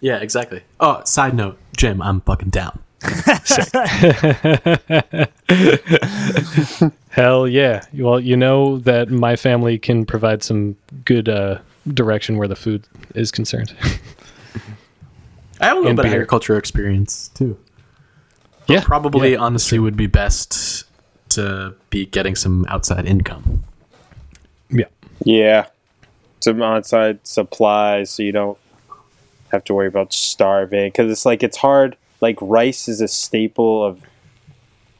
[0.00, 0.62] Yeah, exactly.
[0.80, 2.80] Oh, side note, Jim, I'm fucking down.
[7.10, 7.84] Hell yeah.
[7.92, 11.58] Well, you know that my family can provide some good uh
[11.92, 13.76] direction where the food is concerned.
[15.60, 16.20] I have a little And bit of beer.
[16.20, 17.56] agriculture experience too.
[18.66, 18.82] yeah.
[18.82, 19.38] Probably, yeah.
[19.38, 20.84] honestly, would be best
[21.30, 23.64] to be getting some outside income.
[24.70, 24.86] Yeah.
[25.24, 25.66] Yeah,
[26.40, 28.58] some on-site supplies so you don't
[29.52, 31.96] have to worry about starving because it's like it's hard.
[32.20, 34.00] Like rice is a staple of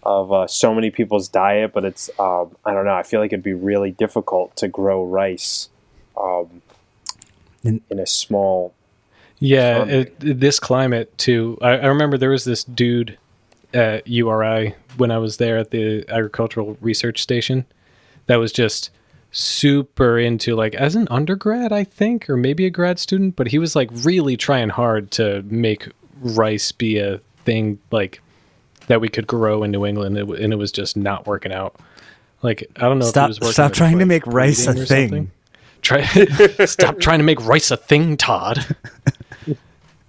[0.04, 2.94] of uh, so many people's diet, but it's um, I don't know.
[2.94, 5.68] I feel like it'd be really difficult to grow rice
[6.16, 6.62] um,
[7.64, 8.74] In- in a small.
[9.44, 11.58] Yeah, it, this climate too.
[11.60, 13.18] I, I remember there was this dude
[13.74, 17.66] at URI when I was there at the agricultural research station
[18.26, 18.90] that was just
[19.32, 23.58] super into like as an undergrad, I think, or maybe a grad student, but he
[23.58, 25.88] was like really trying hard to make
[26.20, 28.22] rice be a thing like
[28.86, 31.52] that we could grow in New England, it, w- and it was just not working
[31.52, 31.74] out.
[32.42, 33.06] Like I don't know.
[33.06, 35.08] Stop- if he was working stop with, trying to make rice a thing.
[35.08, 35.30] something.
[35.82, 36.02] Try
[36.66, 38.64] stop trying to make rice a thing, Todd.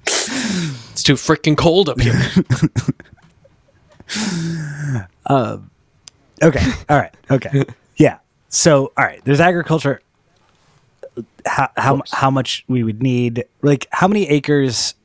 [0.07, 2.19] it's too freaking cold up here.
[6.43, 6.71] Okay.
[6.89, 7.13] All right.
[7.31, 7.65] Okay.
[7.97, 8.19] Yeah.
[8.49, 9.21] So, all right.
[9.23, 10.01] There's agriculture.
[11.45, 13.45] How how how much we would need?
[13.61, 14.95] Like, how many acres?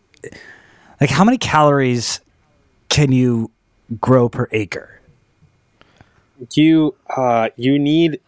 [1.00, 2.20] Like, how many calories
[2.88, 3.50] can you
[4.00, 5.00] grow per acre?
[6.54, 8.20] you uh you need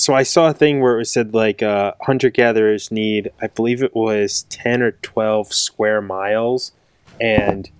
[0.00, 3.82] so i saw a thing where it said like uh hunter gatherers need i believe
[3.82, 6.72] it was 10 or 12 square miles.
[7.20, 7.70] And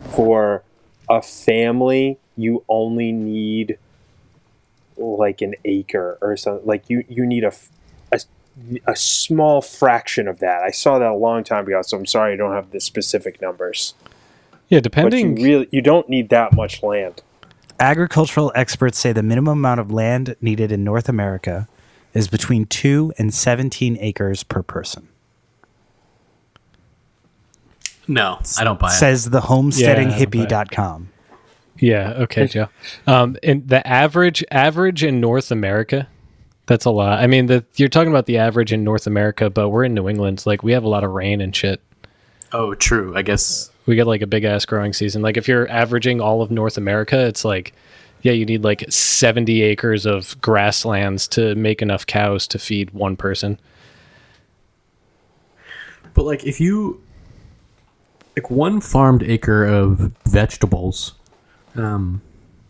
[0.00, 0.62] for
[1.08, 3.78] a family you only need
[4.96, 7.52] like an acre or something like you you need a
[8.86, 10.62] a small fraction of that.
[10.62, 13.42] I saw that a long time ago so i'm sorry i don't have the specific
[13.42, 13.94] numbers.
[14.68, 15.36] Yeah, but depending.
[15.36, 17.22] you really you don't need that much land
[17.78, 21.68] Agricultural experts say the minimum amount of land needed in North America
[22.14, 25.08] is between 2 and 17 acres per person.
[28.08, 28.92] No, I don't buy it.
[28.92, 31.08] Says the Yeah, I don't homesteadinghippie.com.
[31.78, 32.12] yeah.
[32.18, 32.68] Okay, Joe.
[33.06, 36.08] Um, and the average average in North America.
[36.66, 37.20] That's a lot.
[37.20, 40.08] I mean, the, you're talking about the average in North America, but we're in New
[40.08, 40.44] England.
[40.46, 41.80] Like we have a lot of rain and shit.
[42.52, 43.16] Oh, true.
[43.16, 45.22] I guess we get like a big ass growing season.
[45.22, 47.72] Like if you're averaging all of North America, it's like
[48.22, 53.16] yeah, you need like 70 acres of grasslands to make enough cows to feed one
[53.16, 53.60] person.
[56.14, 57.02] But like if you
[58.34, 61.14] like one farmed acre of vegetables
[61.76, 62.20] um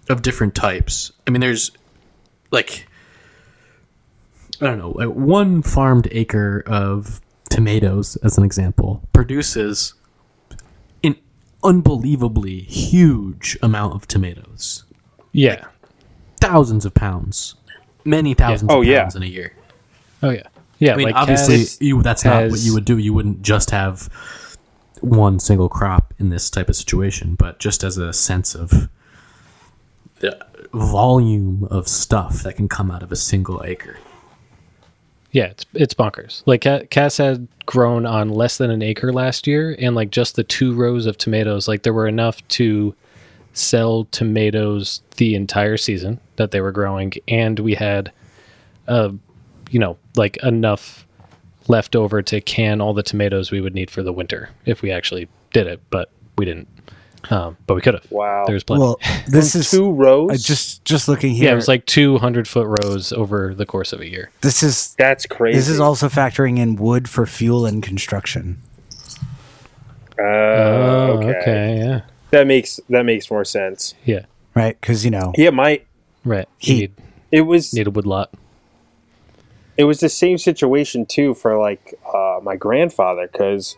[0.08, 1.12] of different types.
[1.26, 1.70] I mean there's
[2.50, 2.86] like
[4.60, 9.94] I don't know, like one farmed acre of tomatoes as an example produces
[11.66, 14.84] unbelievably huge amount of tomatoes.
[15.32, 15.64] Yeah.
[16.40, 17.56] Thousands of pounds.
[18.04, 19.02] Many thousands Oh, of yeah.
[19.02, 19.52] pounds in a year.
[20.22, 20.44] Oh yeah.
[20.78, 22.98] Yeah, I mean, like obviously, Kaz you, that's not what you would do.
[22.98, 24.10] You wouldn't just have
[25.00, 28.88] one single crop in this type of situation, but just as a sense of
[30.20, 30.38] the
[30.74, 33.96] volume of stuff that can come out of a single acre.
[35.32, 36.42] Yeah, it's it's bonkers.
[36.46, 40.36] Like Ca- Cass had grown on less than an acre last year, and like just
[40.36, 42.94] the two rows of tomatoes, like there were enough to
[43.52, 48.12] sell tomatoes the entire season that they were growing, and we had,
[48.88, 49.10] uh,
[49.70, 51.06] you know, like enough
[51.68, 54.90] left over to can all the tomatoes we would need for the winter if we
[54.90, 56.68] actually did it, but we didn't.
[57.30, 58.10] Um, but we could have.
[58.10, 58.44] Wow.
[58.46, 58.82] There's plenty.
[58.82, 60.30] Well, this is two rows.
[60.30, 61.46] I just just looking here.
[61.46, 64.30] yeah, it was like two hundred foot rows over the course of a year.
[64.42, 65.58] this is That's crazy.
[65.58, 68.62] this is also factoring in wood for fuel and construction.
[70.18, 71.38] Uh, Oh, okay.
[71.40, 72.00] okay, yeah,
[72.30, 73.94] That makes that makes more sense.
[74.04, 74.24] yeah,
[74.54, 74.80] Right?
[74.80, 75.82] Because you know, Yeah, my
[76.24, 76.48] right.
[76.60, 76.80] You Heat.
[76.80, 76.92] need,
[77.32, 78.32] it was need a wood lot.
[79.76, 83.76] it was the same situation too for like uh, my grandfather because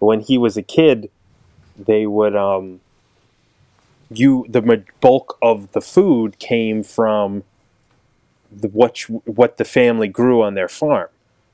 [0.00, 1.10] when he was a kid,
[1.86, 2.80] they would um
[4.10, 7.44] you the bulk of the food came from
[8.50, 11.08] the what you- what the family grew on their farm.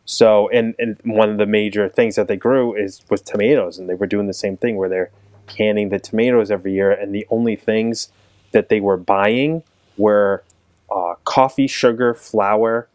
[0.05, 3.89] So and and one of the major things that they grew is was tomatoes, and
[3.89, 5.11] they were doing the same thing where they're
[5.47, 8.11] canning the tomatoes every year, and the only things
[8.53, 9.63] that they were buying
[9.97, 10.43] were
[10.91, 12.89] uh, coffee, sugar, flour,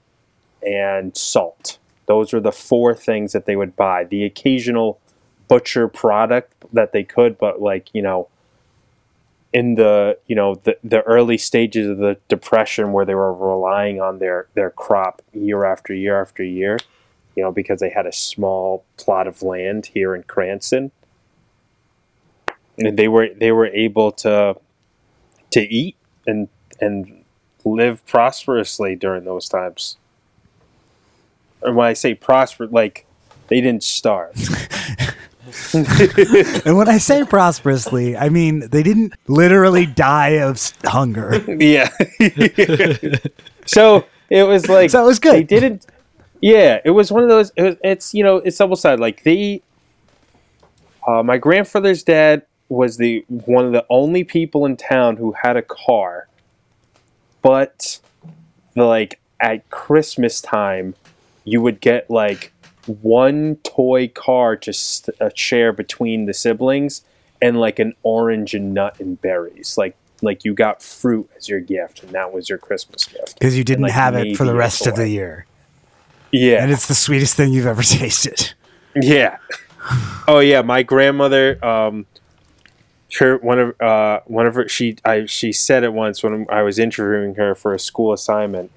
[0.66, 1.78] and salt.
[2.08, 4.04] Those were the four things that they would buy.
[4.04, 5.00] The occasional
[5.48, 8.28] butcher product that they could, but like you know,
[9.54, 14.02] in the you know the the early stages of the depression where they were relying
[14.02, 16.80] on their their crop year after year after year,
[17.36, 20.92] you know, because they had a small plot of land here in Cranston,
[22.78, 24.58] and they were they were able to
[25.52, 26.50] to eat and
[26.82, 27.24] and
[27.64, 29.98] live prosperously during those times.
[31.62, 33.06] And when I say prosper, like
[33.48, 34.36] they didn't starve.
[35.74, 41.36] and when I say prosperously, I mean they didn't literally die of hunger.
[41.60, 41.90] yeah.
[43.66, 45.48] so it was like So it was They good.
[45.48, 45.86] didn't.
[46.42, 47.52] Yeah, it was one of those.
[47.56, 49.00] It was, it's you know it's double sided.
[49.00, 49.62] Like they,
[51.08, 55.56] uh, my grandfather's dad was the one of the only people in town who had
[55.58, 56.28] a car,
[57.42, 58.00] but
[58.76, 60.96] the, like at Christmas time,
[61.44, 62.53] you would get like
[62.86, 67.04] one toy car just a share between the siblings
[67.42, 71.60] and like an orange and nut and berries like like you got fruit as your
[71.60, 74.54] gift and that was your christmas gift Because you didn't like, have it for the
[74.56, 75.46] rest of the year.
[76.32, 78.54] yeah And it's the sweetest thing you've ever tasted.
[78.96, 79.38] Yeah.
[80.28, 81.64] Oh yeah, my grandmother.
[81.66, 82.06] Um,
[83.20, 86.62] her one of uh, one of her she I she said it once when I
[86.64, 88.72] was interviewing her for a school assignment.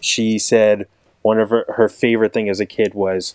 [0.00, 0.86] She said
[1.26, 3.34] one of her, her favorite thing as a kid was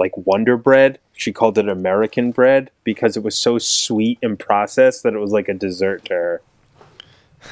[0.00, 0.98] like Wonder Bread.
[1.12, 5.30] She called it American bread because it was so sweet and processed that it was
[5.30, 6.42] like a dessert to her.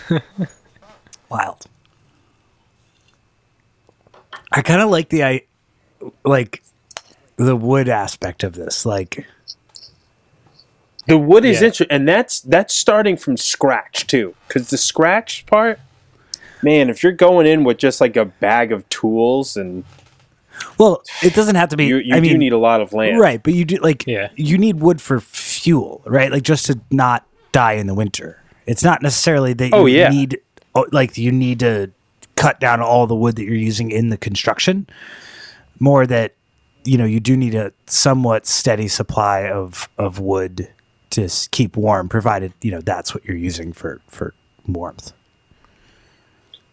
[1.31, 1.67] Wild.
[4.51, 5.43] I kind of like the I
[6.25, 6.63] like
[7.37, 8.85] the wood aspect of this.
[8.85, 9.25] Like
[11.07, 11.69] The wood is Yeah.
[11.69, 14.35] interesting, and that's that's starting from scratch too.
[14.49, 15.79] Because the scratch part,
[16.63, 19.85] man, if you're going in with just like a bag of tools, and
[20.79, 22.93] well, it doesn't have to be you, you I do mean need a lot of
[22.93, 24.29] land, right, but you do like Yeah.
[24.37, 26.31] you need wood for fuel, right?
[26.31, 28.41] Like just to not die in the winter.
[28.67, 30.09] It's not necessarily that oh, you Oh, yeah.
[30.09, 30.41] need
[30.75, 31.91] oh, like you need to
[32.37, 34.87] cut down all the wood that you're using in the construction.
[35.79, 36.35] More that
[36.85, 40.69] you know you do need a somewhat steady supply of of wood
[41.11, 44.35] to keep warm, provided you know that's what you're using for for
[44.67, 45.13] warmth.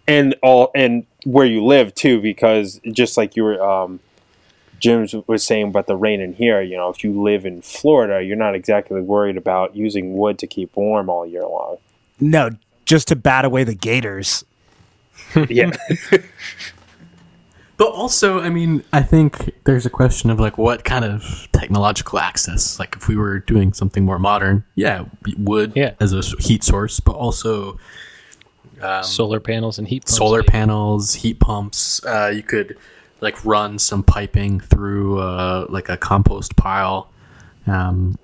[0.08, 4.00] And all and where you live too, because just like you were, um,
[4.80, 6.62] Jim was saying about the rain in here.
[6.62, 10.48] You know, if you live in Florida, you're not exactly worried about using wood to
[10.48, 11.78] keep warm all year long.
[12.20, 12.50] No,
[12.86, 14.44] just to bat away the gators.
[15.50, 15.72] yeah,
[17.76, 22.20] But also, I mean, I think there's a question of like what kind of technological
[22.20, 22.78] access.
[22.78, 25.06] Like, if we were doing something more modern, yeah,
[25.38, 25.94] wood Yeah.
[26.00, 27.80] as a heat source, but also
[29.04, 30.18] solar panels and heat pumps.
[30.18, 30.50] solar maybe.
[30.50, 32.04] panels, heat pumps.
[32.06, 32.78] Uh, you could
[33.22, 37.10] like run some piping through uh, like a compost pile,
[37.68, 38.18] um,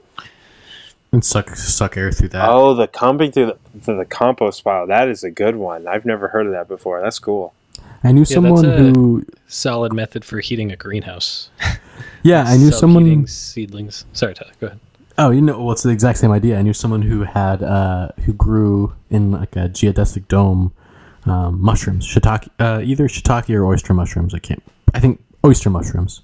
[1.12, 2.50] and suck suck air through that.
[2.50, 4.88] Oh, the comping through the, through the compost pile.
[4.88, 5.88] That is a good one.
[5.88, 7.02] I've never heard of that before.
[7.02, 7.54] That's cool.
[8.04, 11.50] I knew that's someone a- who, Solid method for heating a greenhouse.
[12.24, 13.04] yeah, I knew someone.
[13.04, 14.06] Self-heating seedlings.
[14.14, 14.52] Sorry, Tyler.
[14.62, 14.80] Go ahead.
[15.20, 16.58] Oh, you know, well, it's the exact same idea.
[16.58, 20.72] I knew someone who had uh, who grew in like a geodesic dome
[21.26, 24.34] um, mushrooms, shiitake, uh, either shiitake or oyster mushrooms.
[24.34, 24.64] I can't.
[24.94, 26.22] I think oyster mushrooms.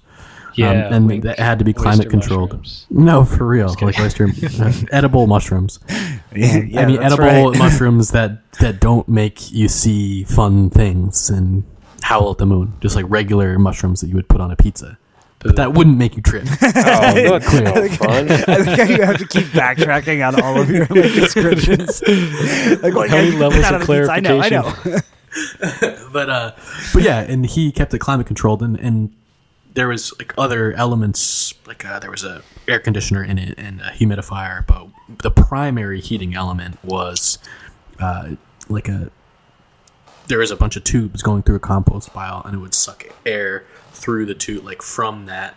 [0.54, 1.24] Yeah, um, and wink.
[1.24, 2.52] that had to be climate controlled.
[2.52, 2.86] mushrooms.
[2.88, 4.28] No, for real, like oyster
[4.60, 5.78] uh, edible mushrooms.
[6.34, 11.64] Yeah, I mean, edible mushrooms that that don't make you see fun things and
[12.02, 14.98] howl at the moon, just like regular mushrooms that you would put on a pizza.
[15.46, 16.44] But that wouldn't make you trip.
[16.88, 18.30] Oh, that's no fun.
[18.30, 22.02] I think how you have to keep backtracking on all of your like, descriptions.
[22.82, 24.12] like, what, How many you levels of on a pizza?
[24.12, 24.72] I know, I know.
[26.12, 26.52] but uh
[26.94, 29.12] but yeah and he kept it climate controlled and and
[29.74, 33.80] there was like other elements like uh, there was a air conditioner in it and
[33.82, 34.86] a humidifier but
[35.22, 37.38] the primary heating element was
[38.00, 38.30] uh
[38.70, 39.10] like a
[40.28, 43.04] there was a bunch of tubes going through a compost pile and it would suck
[43.26, 43.64] air
[43.96, 45.54] through the tube like from that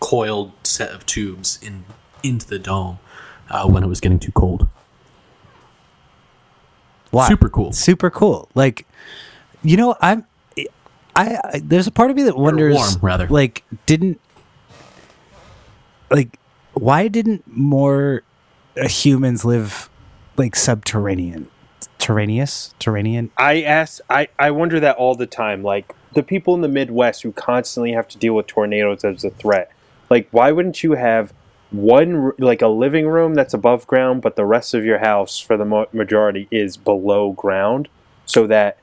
[0.00, 1.84] coiled set of tubes in
[2.22, 2.98] into the dome
[3.50, 4.66] uh, when it was getting too cold
[7.10, 7.28] Why?
[7.28, 8.48] super cool Super cool.
[8.54, 8.86] Like,
[9.62, 10.26] you know, I'm.
[11.16, 13.26] I, I there's a part of me that wonders, warm, rather.
[13.28, 14.20] like, didn't
[16.10, 16.38] like
[16.74, 18.22] why didn't more
[18.80, 19.90] uh, humans live
[20.36, 21.48] like subterranean,
[21.98, 23.30] terraneous, terranean?
[23.36, 24.00] I ask.
[24.08, 25.62] I I wonder that all the time.
[25.64, 29.30] Like the people in the Midwest who constantly have to deal with tornadoes as a
[29.30, 29.70] threat.
[30.08, 31.32] Like, why wouldn't you have
[31.70, 35.56] one like a living room that's above ground, but the rest of your house, for
[35.56, 37.88] the majority, is below ground,
[38.26, 38.78] so that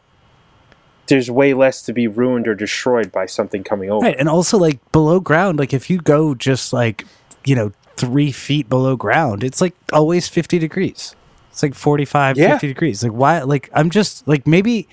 [1.07, 4.05] there's way less to be ruined or destroyed by something coming over.
[4.05, 7.05] Right, and also like below ground, like if you go just like
[7.45, 11.13] you know three feet below ground, it's like always fifty degrees.
[11.51, 12.51] It's like 45, Yeah.
[12.51, 13.01] 50 degrees.
[13.03, 13.41] Like why?
[13.41, 14.87] Like I'm just like maybe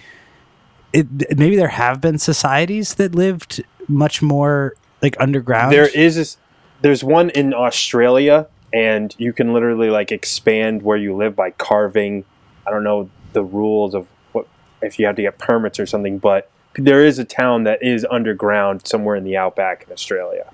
[0.94, 1.38] it.
[1.38, 5.72] Maybe there have been societies that lived much more like underground.
[5.72, 6.38] There is this,
[6.80, 12.24] there's one in Australia, and you can literally like expand where you live by carving.
[12.66, 14.46] I don't know the rules of what
[14.80, 18.06] if you have to get permits or something, but there is a town that is
[18.10, 20.50] underground somewhere in the outback in Australia.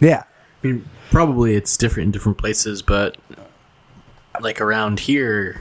[0.00, 0.24] yeah.
[0.62, 3.18] I mean, probably it's different in different places, but
[4.40, 5.60] like around here,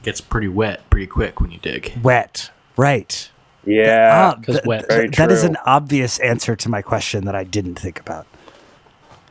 [0.00, 1.92] it gets pretty wet pretty quick when you dig.
[2.02, 2.50] Wet.
[2.80, 3.30] Right.
[3.66, 4.86] Yeah, Ah, 'cause th- wet.
[4.88, 8.26] Very that is an obvious answer to my question that I didn't think about.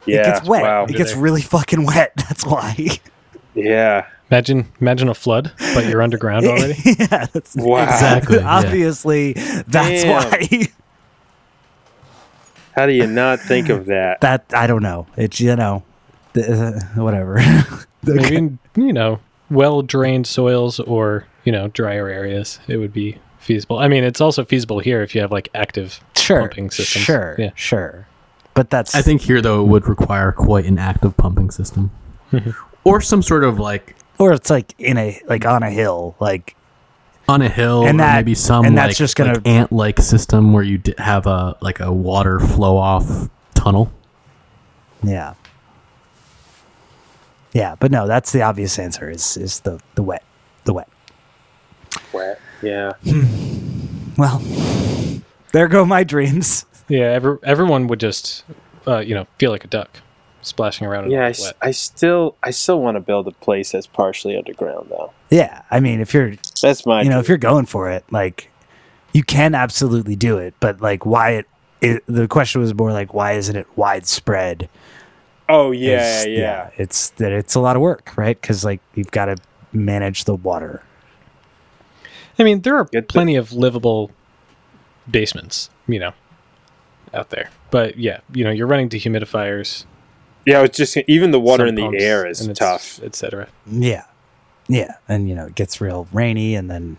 [0.05, 0.61] yeah, it gets wet.
[0.61, 0.83] Wow.
[0.85, 2.11] It gets really fucking wet.
[2.29, 2.75] That's why.
[3.55, 6.75] Yeah, Imagine, imagine a flood, but you're underground already.
[6.85, 7.25] yeah.
[7.33, 7.83] That's, Wow.
[7.83, 8.47] Exactly, yeah.
[8.57, 10.29] Obviously, that's Damn.
[10.29, 10.67] why.
[12.75, 14.21] how do you not think of that?
[14.21, 15.07] that I don't know.
[15.17, 15.83] It's you know,
[16.35, 17.41] th- uh, whatever.
[18.03, 19.19] Maybe you know,
[19.49, 22.59] well drained soils or you know, drier areas.
[22.67, 23.79] It would be feasible.
[23.79, 27.05] I mean, it's also feasible here if you have like active sure, pumping systems.
[27.05, 27.51] sure, Yeah.
[27.55, 28.07] sure.
[28.53, 31.91] But that's I think here though it would require quite an active pumping system,
[32.31, 32.51] mm-hmm.
[32.83, 36.55] or some sort of like or it's like in a like on a hill, like
[37.29, 39.99] on a hill, And or that- maybe some and that's like, just gonna- like ant-like
[39.99, 43.91] system where you d- have a like a water flow off tunnel.
[45.03, 45.35] Yeah.
[47.53, 50.23] Yeah, but no, that's the obvious answer is is the the wet.
[50.65, 50.89] The wet.
[52.13, 52.39] Wet.
[52.61, 52.93] Yeah.
[54.17, 54.41] Well,
[55.53, 56.65] there go my dreams.
[56.89, 58.43] Yeah, every, everyone would just,
[58.87, 60.01] uh, you know, feel like a duck
[60.41, 61.19] splashing around in Yeah.
[61.19, 61.55] I, the s- wet.
[61.61, 65.11] I still I still want to build a place that's partially underground though.
[65.29, 67.19] Yeah, I mean, if you're That's my you know, dream.
[67.21, 68.49] if you're going for it, like
[69.13, 71.45] you can absolutely do it, but like why it,
[71.81, 74.67] it the question was more like why isn't it widespread?
[75.47, 76.69] Oh yeah, Is- yeah.
[76.77, 78.41] It's that it's a lot of work, right?
[78.41, 79.37] Cuz like you've got to
[79.71, 80.81] manage the water.
[82.39, 84.11] I mean, there are Get the- plenty of livable
[85.09, 86.13] basements, you know,
[87.13, 87.49] out there.
[87.71, 89.85] But yeah, you know, you're running dehumidifiers.
[90.45, 92.99] Yeah, it's just even the water in the air is and tough.
[93.03, 93.47] etc.
[93.69, 94.05] Yeah.
[94.67, 94.95] Yeah.
[95.07, 96.97] And, you know, it gets real rainy and then,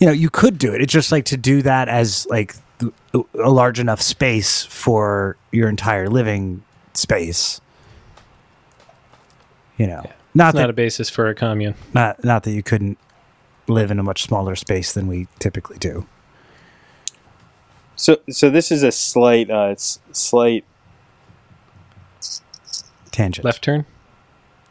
[0.00, 0.80] you know, you could do it.
[0.80, 2.54] It's just like to do that as like
[3.12, 6.62] a large enough space for your entire living
[6.94, 7.60] space.
[9.76, 10.12] You know, Yeah.
[10.34, 11.74] not It's that, not a basis for a commune.
[11.94, 12.98] not, not that you couldn't
[13.68, 16.06] live in a much smaller space than we typically do.
[17.96, 20.64] So so this is a slight uh it's slight
[23.10, 23.44] Tangent.
[23.44, 23.84] Left turn,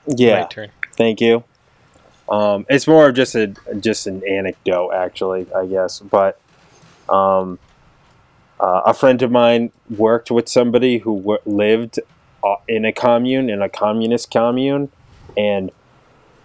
[0.07, 0.39] yeah.
[0.39, 0.71] right turn.
[0.93, 1.43] Thank you.
[2.29, 3.47] Um, it's more of just a
[3.79, 5.99] just an anecdote, actually, I guess.
[5.99, 6.39] But
[7.09, 7.59] um,
[8.59, 11.99] uh, a friend of mine worked with somebody who w- lived
[12.43, 14.91] uh, in a commune, in a communist commune,
[15.35, 15.71] and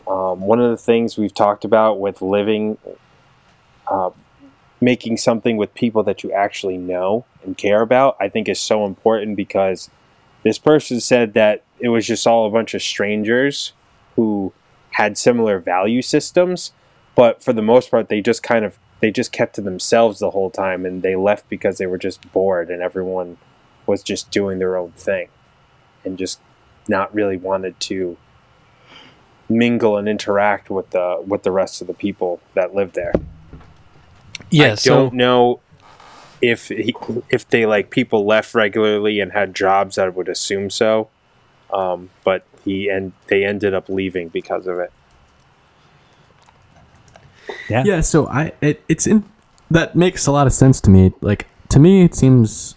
[0.07, 2.78] um, one of the things we've talked about with living,
[3.88, 4.11] uh,
[4.80, 8.84] making something with people that you actually know and care about, I think is so
[8.84, 9.90] important because
[10.42, 13.72] this person said that it was just all a bunch of strangers
[14.16, 14.53] who
[14.90, 16.72] had similar value systems,
[17.14, 20.30] but for the most part, they just kind of they just kept to themselves the
[20.30, 23.36] whole time, and they left because they were just bored, and everyone
[23.86, 25.28] was just doing their own thing,
[26.05, 26.40] and just
[26.88, 28.16] not really wanted to
[29.59, 33.12] mingle and interact with the with the rest of the people that live there.
[34.50, 35.61] Yeah, I don't know
[36.42, 36.94] if he,
[37.30, 39.96] if they like people left regularly and had jobs.
[39.98, 41.09] I would assume so,
[41.72, 44.92] um, but he and they ended up leaving because of it.
[47.68, 47.82] yeah.
[47.84, 49.24] Yeah, so I it, it's in
[49.70, 51.12] that makes a lot of sense to me.
[51.20, 52.74] Like to me, it seems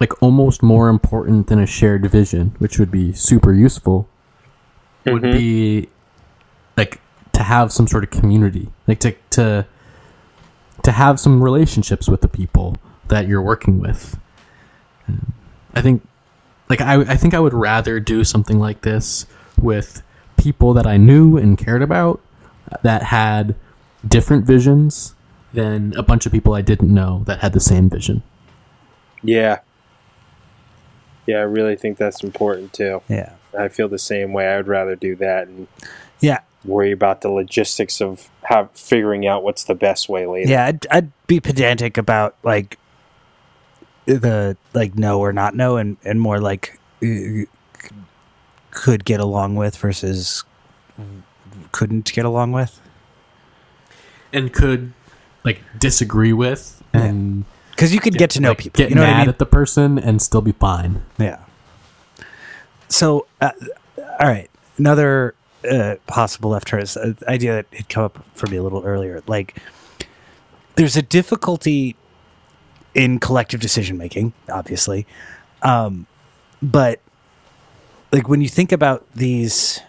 [0.00, 4.08] like almost more important than a shared vision, which would be super useful.
[5.06, 5.32] Would Mhm.
[5.32, 5.88] be
[6.78, 7.00] like
[7.32, 9.66] to have some sort of community, like to to
[10.84, 12.76] to have some relationships with the people
[13.08, 14.18] that you're working with.
[15.06, 15.34] Um,
[15.74, 16.06] I think,
[16.70, 19.26] like I I think I would rather do something like this
[19.60, 20.02] with
[20.38, 22.20] people that I knew and cared about
[22.82, 23.56] that had
[24.06, 25.14] different visions
[25.52, 28.22] than a bunch of people I didn't know that had the same vision.
[29.22, 29.58] Yeah,
[31.28, 33.02] yeah, I really think that's important too.
[33.06, 33.34] Yeah.
[33.56, 34.48] I feel the same way.
[34.48, 35.68] I would rather do that and
[36.20, 36.40] Yeah.
[36.68, 40.50] Worry about the logistics of how figuring out what's the best way later.
[40.50, 42.78] Yeah, I'd, I'd be pedantic about like
[44.06, 47.44] the like no or not no, and and more like uh,
[48.70, 50.44] could get along with versus
[51.72, 52.80] couldn't get along with.
[54.32, 54.92] And could
[55.44, 58.78] like disagree with and Because you could get to know like, people.
[58.78, 59.28] Get you know mad what I mean?
[59.28, 61.02] at the person and still be fine.
[61.18, 61.38] Yeah.
[62.88, 63.52] So, uh,
[63.98, 65.34] all right, another
[65.68, 68.84] uh, possible left turn is an idea that had come up for me a little
[68.84, 69.22] earlier.
[69.26, 69.56] Like,
[70.76, 71.96] there's a difficulty
[72.94, 75.06] in collective decision making, obviously,
[75.62, 76.06] um,
[76.62, 77.00] but
[78.12, 79.80] like when you think about these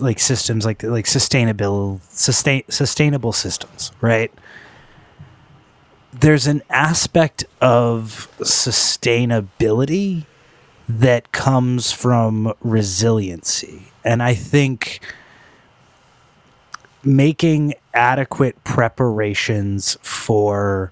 [0.00, 4.32] like systems, like like sustainable sustain sustainable systems, right?
[6.12, 10.24] There's an aspect of sustainability
[10.88, 13.87] that comes from resiliency.
[14.08, 15.00] And I think
[17.04, 20.90] making adequate preparations for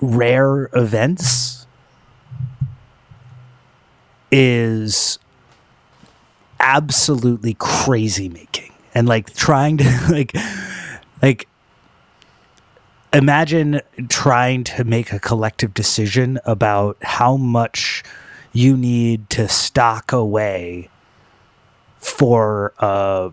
[0.00, 1.68] rare events
[4.32, 5.20] is
[6.58, 8.72] absolutely crazy making.
[8.92, 10.34] And like trying to like
[11.22, 11.46] like
[13.12, 18.02] imagine trying to make a collective decision about how much
[18.52, 20.88] you need to stock away
[22.00, 23.30] for a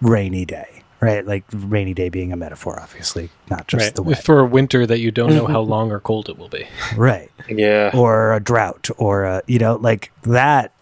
[0.00, 1.24] rainy day, right?
[1.24, 3.94] Like rainy day being a metaphor, obviously, not just right.
[3.94, 5.70] the wet, for a winter that you don't know how mm-hmm.
[5.70, 6.66] long or cold it will be.
[6.96, 7.30] right?
[7.48, 7.90] Yeah.
[7.94, 10.72] Or a drought, or a you know, like that.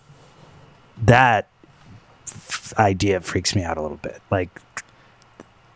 [1.04, 1.48] That
[2.28, 4.22] f- idea freaks me out a little bit.
[4.30, 4.60] Like,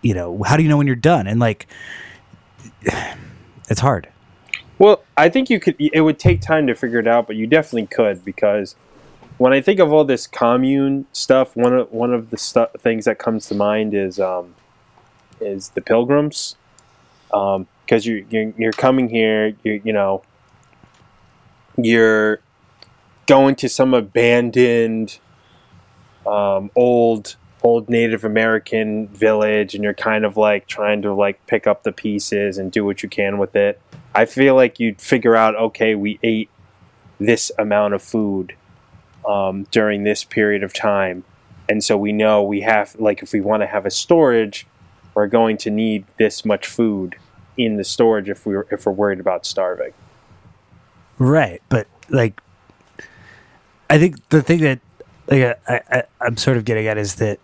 [0.03, 1.27] you know, how do you know when you're done?
[1.27, 1.67] And like,
[3.69, 4.09] it's hard.
[4.79, 5.75] Well, I think you could.
[5.79, 8.77] It would take time to figure it out, but you definitely could because
[9.39, 13.05] when I think of all this commune stuff, one of one of the stu- things
[13.05, 14.55] that comes to mind is um,
[15.41, 16.57] is the pilgrims,
[17.29, 17.67] because um,
[18.03, 20.23] you you're, you're coming here, you you know,
[21.77, 22.41] you're
[23.27, 25.19] going to some abandoned
[26.27, 31.67] um, old old Native American village, and you're kind of like trying to like pick
[31.67, 33.81] up the pieces and do what you can with it.
[34.15, 36.49] I feel like you'd figure out, okay, we ate
[37.19, 38.55] this amount of food
[39.27, 41.25] um, during this period of time,
[41.69, 44.67] and so we know we have, like, if we want to have a storage,
[45.15, 47.17] we're going to need this much food
[47.57, 49.93] in the storage if we're if we're worried about starving.
[51.19, 52.41] Right, but like,
[53.89, 54.81] I think the thing that
[55.29, 57.41] like I, I I'm sort of getting at is that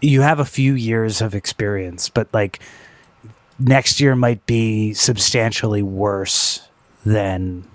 [0.00, 2.60] you have a few years of experience, but like
[3.58, 6.66] next year might be substantially worse
[7.04, 7.66] than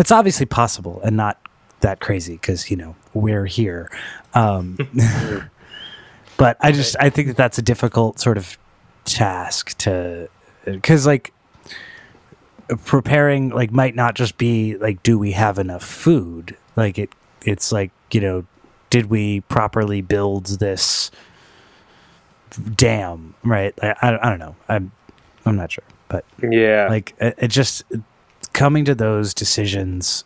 [0.00, 1.38] it's obviously possible and not
[1.80, 3.90] that crazy because you know we're here
[4.34, 4.76] um,
[6.36, 8.58] but i just i think that that's a difficult sort of
[9.04, 10.28] task to
[10.64, 11.32] because like
[12.84, 17.10] preparing like might not just be like do we have enough food like it
[17.42, 18.44] it's like you know
[18.90, 21.10] did we properly build this
[22.74, 23.72] dam, right?
[23.82, 24.56] I, I, I don't know.
[24.68, 24.92] I'm
[25.46, 27.84] I'm not sure, but yeah, like it, it just
[28.52, 30.24] coming to those decisions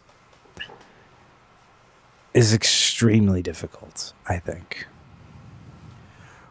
[2.33, 4.12] is extremely difficult.
[4.27, 4.87] I think.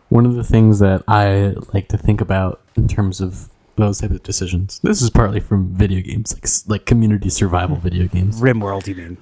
[0.10, 4.12] One of the things that I like to think about in terms of those type
[4.12, 4.80] of decisions.
[4.84, 8.40] This is partly from video games, like like community survival video games.
[8.40, 9.18] RimWorld, you mean?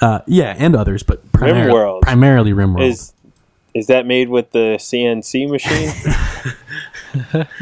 [0.00, 2.02] Uh, yeah, and others, but primarily RimWorld.
[2.02, 2.88] primarily RimWorld.
[2.88, 3.14] Is
[3.72, 5.92] is that made with the CNC machine?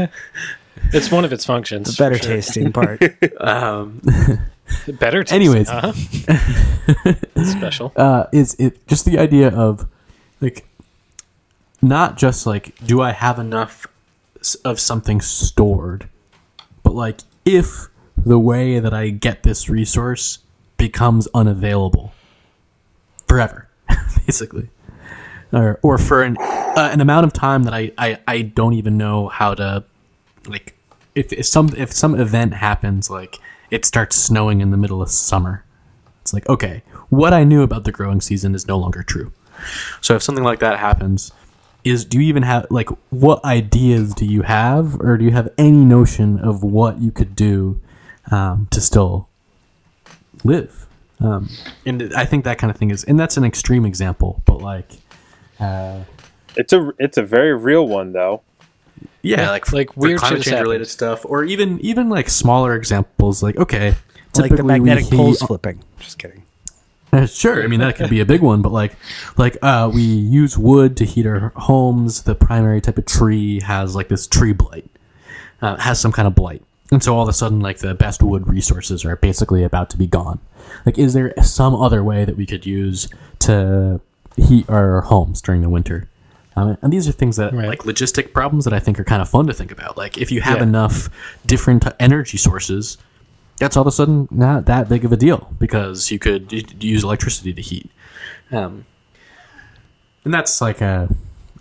[0.93, 1.97] it's one of its functions.
[1.97, 2.35] The better sure.
[2.35, 3.03] tasting part.
[3.41, 4.01] um,
[4.89, 5.37] better tasting.
[5.37, 7.15] Anyways, uh-huh.
[7.45, 7.93] special.
[7.97, 9.87] Uh, is it just the idea of
[10.41, 10.67] like
[11.81, 13.87] not just like do I have enough
[14.65, 16.09] of something stored,
[16.83, 20.39] but like if the way that I get this resource
[20.77, 22.13] becomes unavailable
[23.27, 23.69] forever,
[24.27, 24.71] basically
[25.53, 28.97] or or for an uh, an amount of time that I, I I don't even
[28.97, 29.85] know how to
[30.47, 30.75] like
[31.19, 33.39] if, if some if some event happens like
[33.71, 35.65] it starts snowing in the middle of summer
[36.21, 39.33] it's like okay what I knew about the growing season is no longer true
[40.01, 41.33] so if something like that happens
[41.85, 45.49] is do you even have like what ideas do you have or do you have
[45.59, 47.81] any notion of what you could do
[48.31, 49.29] um, to still
[50.45, 50.87] live
[51.21, 51.49] um,
[51.85, 54.93] and I think that kind of thing is and that's an extreme example but like
[55.59, 56.05] uh,
[56.57, 58.43] it's a it's a very real one though.
[59.29, 63.43] Yeah, like like weird climate change related stuff, or even even like smaller examples.
[63.43, 63.95] Like okay,
[64.37, 65.83] like the magnetic poles flipping.
[65.99, 66.45] Just kidding.
[67.13, 68.95] Uh, sure, I mean that could be a big one, but like,
[69.39, 72.25] like uh, we use wood to heat our homes.
[72.25, 74.91] The primary type of tree has like this tree blight,
[75.63, 78.23] uh, has some kind of blight, and so all of a sudden, like the best
[78.23, 80.39] wood resources are basically about to be gone.
[80.85, 83.09] Like, is there some other way that we could use
[83.41, 84.03] to
[84.39, 86.09] heat our homes during the winter.
[86.59, 87.69] Um, and these are things that right.
[87.69, 89.97] like logistic problems that I think are kind of fun to think about.
[89.97, 90.65] Like if you have yeah.
[90.65, 91.09] enough
[91.47, 92.99] different energy sources,
[93.59, 97.05] that's all of a sudden not that big of a deal because you could use
[97.05, 97.91] electricity to heat.
[98.51, 98.87] Um,
[100.25, 101.09] and that's like a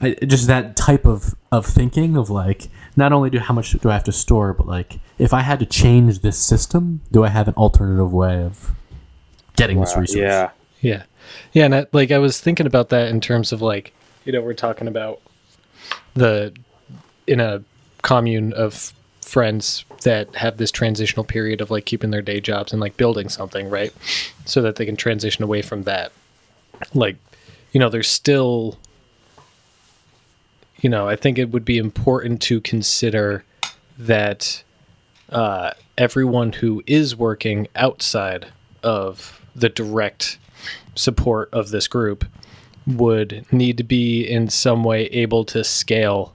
[0.01, 3.89] I, just that type of of thinking of like not only do how much do
[3.89, 7.29] I have to store, but like if I had to change this system, do I
[7.29, 8.71] have an alternative way of
[9.55, 10.19] getting wow, this resource?
[10.19, 10.49] Yeah,
[10.81, 11.03] yeah.
[11.53, 13.93] Yeah, and I, like I was thinking about that in terms of like
[14.27, 15.21] you know we're talking about
[16.13, 16.53] the
[17.25, 17.63] in a
[18.03, 22.79] commune of friends that have this transitional period of like keeping their day jobs and
[22.79, 23.93] like building something right?
[24.45, 26.11] So that they can transition away from that.
[26.93, 27.17] Like
[27.71, 28.77] you know there's still
[30.81, 33.43] you know i think it would be important to consider
[33.97, 34.63] that
[35.29, 38.47] uh, everyone who is working outside
[38.83, 40.37] of the direct
[40.95, 42.23] support of this group
[42.87, 46.33] would need to be in some way able to scale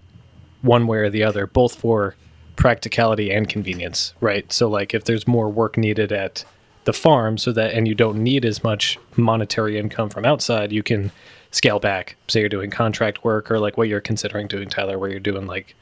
[0.61, 2.15] one way or the other, both for
[2.57, 4.53] practicality and convenience, right?
[4.53, 6.45] So, like, if there's more work needed at
[6.85, 10.83] the farm, so that and you don't need as much monetary income from outside, you
[10.83, 11.11] can
[11.51, 12.17] scale back.
[12.29, 15.47] Say you're doing contract work or like what you're considering doing, Tyler, where you're doing
[15.47, 15.75] like,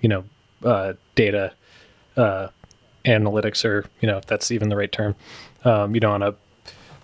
[0.00, 0.24] you know,
[0.64, 1.52] uh, data
[2.16, 2.48] uh,
[3.04, 5.14] analytics, or you know, if that's even the right term.
[5.64, 6.34] Um, you know, on a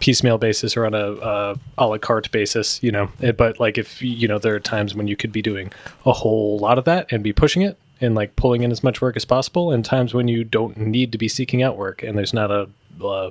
[0.03, 3.09] piecemeal basis or on a, a a la carte basis, you know.
[3.23, 5.73] Eh, But like if you know there are times when you could be doing
[6.05, 9.01] a whole lot of that and be pushing it and like pulling in as much
[9.01, 12.19] work as possible, and times when you don't need to be seeking out work and
[12.19, 12.69] there's not a
[13.01, 13.31] a,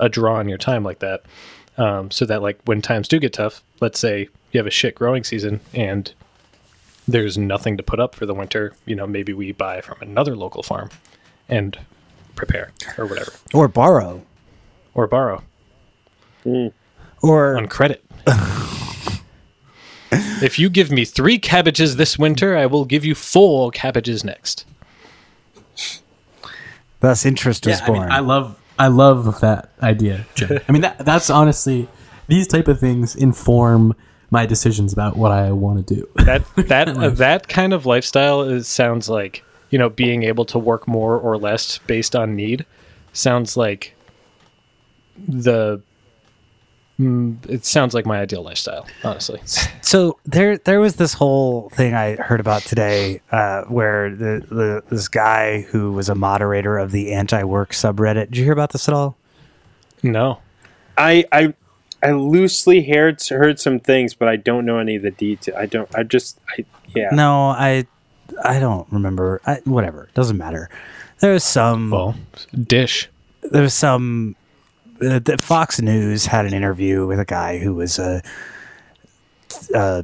[0.00, 1.22] a draw on your time like that.
[1.76, 4.96] Um, so that like when times do get tough, let's say you have a shit
[4.96, 6.12] growing season and
[7.06, 10.34] there's nothing to put up for the winter, you know, maybe we buy from another
[10.34, 10.90] local farm
[11.48, 11.78] and
[12.34, 14.20] prepare or whatever or borrow
[14.94, 15.42] or borrow
[17.22, 18.04] or on credit.
[20.10, 24.64] if you give me three cabbages this winter, I will give you four cabbages next.
[27.00, 28.12] thus interest was Yeah, I, mean, born.
[28.12, 30.60] I love I love that idea, Jim.
[30.68, 31.88] I mean, that, that's honestly
[32.28, 33.94] these type of things inform
[34.30, 36.08] my decisions about what I want to do.
[36.24, 40.58] That that uh, that kind of lifestyle is, sounds like you know being able to
[40.58, 42.64] work more or less based on need.
[43.12, 43.94] Sounds like
[45.16, 45.82] the.
[47.00, 49.40] Mm, it sounds like my ideal lifestyle, honestly.
[49.82, 54.82] so there there was this whole thing I heard about today uh, where the, the
[54.90, 58.26] this guy who was a moderator of the anti-work subreddit.
[58.26, 59.16] Did you hear about this at all?
[60.02, 60.40] No,
[60.96, 61.54] I I
[62.02, 65.56] I loosely heard heard some things, but I don't know any of the details.
[65.56, 65.88] I don't.
[65.94, 66.40] I just.
[66.56, 66.64] I
[66.96, 67.10] yeah.
[67.12, 67.86] No, I
[68.42, 69.40] I don't remember.
[69.46, 70.68] I, whatever, doesn't matter.
[71.20, 72.16] There was some well,
[72.60, 73.08] dish.
[73.42, 74.34] there was some
[75.00, 78.22] uh, the Fox News had an interview with a guy who was a,
[79.74, 80.02] uh,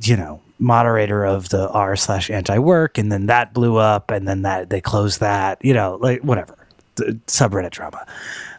[0.00, 4.26] you know, moderator of the r slash anti work, and then that blew up, and
[4.26, 6.56] then that they closed that, you know, like whatever,
[6.96, 8.06] the subreddit drama.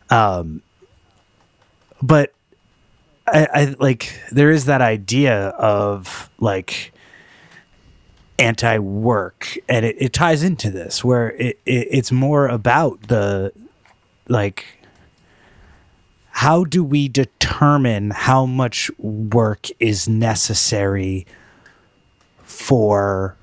[0.10, 0.62] Um,
[2.02, 2.34] but
[3.28, 6.94] I, I like there is that idea of like
[8.40, 13.52] anti work, and it, it ties into this where it, it it's more about the
[14.30, 14.66] like
[16.38, 21.26] how do we determine how much work is necessary
[22.44, 23.36] for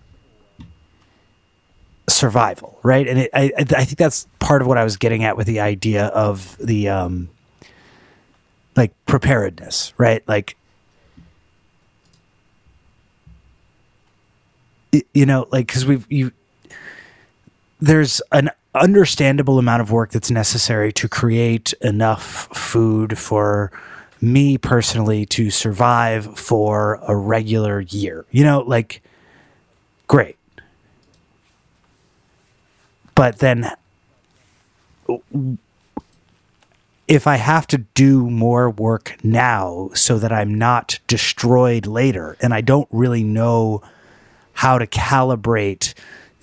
[2.09, 3.09] survival right?
[3.09, 5.59] And it, I, I think that's part of what i was getting at with the
[5.59, 7.31] idea of the um
[8.77, 10.23] like preparedness right?
[10.29, 10.57] Like
[15.13, 16.31] you know like because we've you
[17.81, 23.71] there's an understandable amount of work that's necessary to create enough food for
[24.21, 28.25] me personally to survive for a regular year.
[28.31, 29.03] You know, like
[30.07, 30.37] great.
[33.15, 33.71] But then
[37.07, 42.55] if I have to do more work now so that I'm not destroyed later and
[42.55, 43.83] I don't really know
[44.55, 45.95] how to calibrate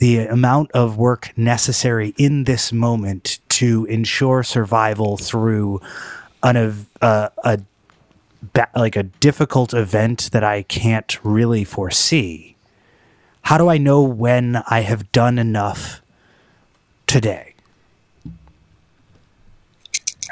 [0.02, 5.80] the amount of work necessary in this moment to ensure survival through
[6.42, 7.60] an ev- uh, a
[8.42, 12.56] ba- like a difficult event that I can't really foresee.
[13.44, 16.02] How do I know when I have done enough
[17.06, 17.54] today?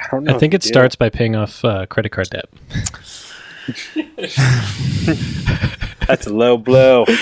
[0.02, 0.36] I don't know.
[0.36, 0.74] I think it you do.
[0.74, 2.50] starts by paying off uh, credit card debt.
[6.08, 7.06] That's a low blow.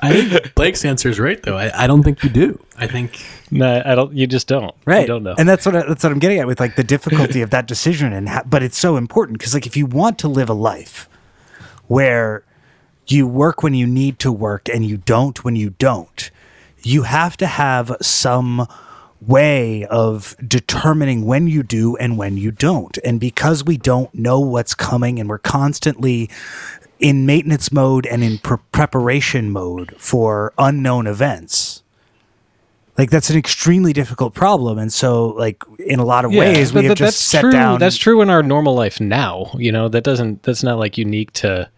[0.00, 1.56] I think Blake's answer is right, though.
[1.56, 2.64] I, I don't think you do.
[2.76, 3.20] I think
[3.50, 4.12] No, I don't.
[4.14, 4.74] You just don't.
[4.84, 5.34] right You don't know.
[5.38, 7.66] and that's what I, that's what i'm getting at with like the difficulty of that
[7.66, 10.54] decision and how, but it's so important because like if you want to live a
[10.54, 11.08] life
[11.88, 12.44] where
[13.06, 16.30] you work when you need to work and you don't when you don't
[16.82, 18.66] you have to have some
[19.20, 24.38] way of determining when you do and when you don't and because we don't know
[24.38, 26.30] what's coming and we're constantly
[27.00, 31.82] in maintenance mode and in pre- preparation mode for unknown events
[32.96, 36.80] like that's an extremely difficult problem and so like in a lot of ways we
[36.82, 37.52] have that- just set true.
[37.52, 39.52] down That's true in our normal life now.
[39.56, 40.42] You know, that doesn't.
[40.42, 41.70] That's not like unique to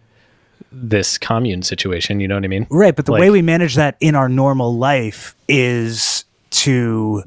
[0.71, 2.19] this commune situation.
[2.19, 2.65] You know what I mean?
[2.71, 7.23] right but the Like- way we manage that in our normal life is to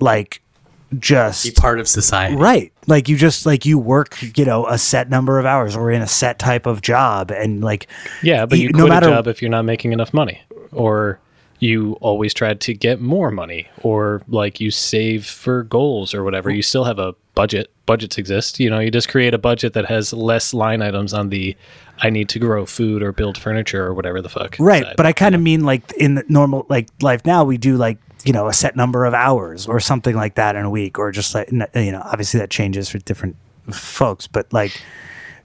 [0.00, 0.42] like
[0.98, 2.36] just be part of society.
[2.36, 5.90] right like you just like you work you know a set number of hours or
[5.90, 7.86] in a set type of job and like
[8.22, 10.40] Yeah, but You- you no matter- a job if you're not making enough money,
[10.72, 11.18] or
[11.60, 16.50] you always tried to get more money, or like you save for goals or whatever.
[16.50, 17.70] You still have a budget.
[17.86, 18.58] Budgets exist.
[18.58, 21.56] You know, you just create a budget that has less line items on the
[22.00, 24.56] I need to grow food or build furniture or whatever the fuck.
[24.58, 24.94] right side.
[24.96, 27.98] but i kind of mean like in the normal like life now we do like
[28.24, 31.10] you know a set number of hours or something like that in a week or
[31.10, 33.36] just like you know obviously that changes for different
[33.70, 34.80] folks but like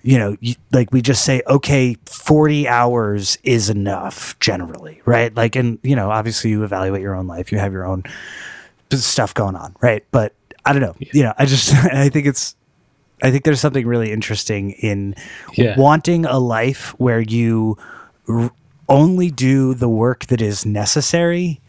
[0.03, 0.35] you know
[0.71, 6.11] like we just say okay 40 hours is enough generally right like and you know
[6.11, 8.03] obviously you evaluate your own life you have your own
[8.91, 10.33] stuff going on right but
[10.65, 10.95] I don't know.
[10.99, 12.53] You know, I just I think it's
[13.23, 15.15] I think there's something really interesting in
[15.53, 15.77] Yeah.
[15.77, 17.77] wanting a life where you
[18.27, 18.51] r-
[18.89, 21.61] only do the work that is necessary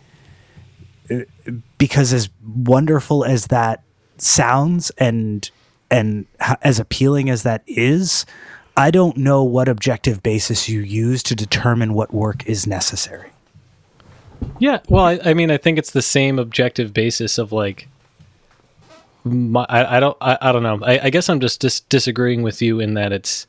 [1.78, 3.82] because as wonderful as that
[4.18, 5.50] sounds and
[5.90, 6.26] and
[6.62, 8.26] as appealing as that is
[8.76, 13.30] I don't know what objective basis you use to determine what work is necessary.
[14.61, 17.88] Yeah, well, I, I mean, I think it's the same objective basis of like,
[19.24, 20.78] my, I, I don't, I, I don't know.
[20.84, 23.48] I, I guess I'm just dis- disagreeing with you in that it's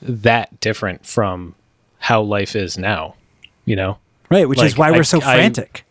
[0.00, 1.54] that different from
[1.98, 3.14] how life is now.
[3.66, 3.98] You know,
[4.30, 5.84] Right, which is why we're so frantic.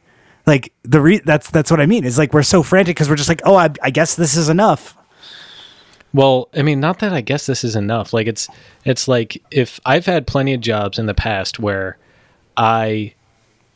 [0.46, 2.04] Like the re- that's that's what I mean.
[2.06, 4.50] Is like we're so frantic because we're just like, oh, I, I guess this is
[4.50, 4.98] enough.
[6.14, 8.14] Well, I mean, not that I guess this is enough.
[8.14, 8.48] Like it's
[8.84, 11.98] it's like if I've had plenty of jobs in the past where
[12.58, 13.14] I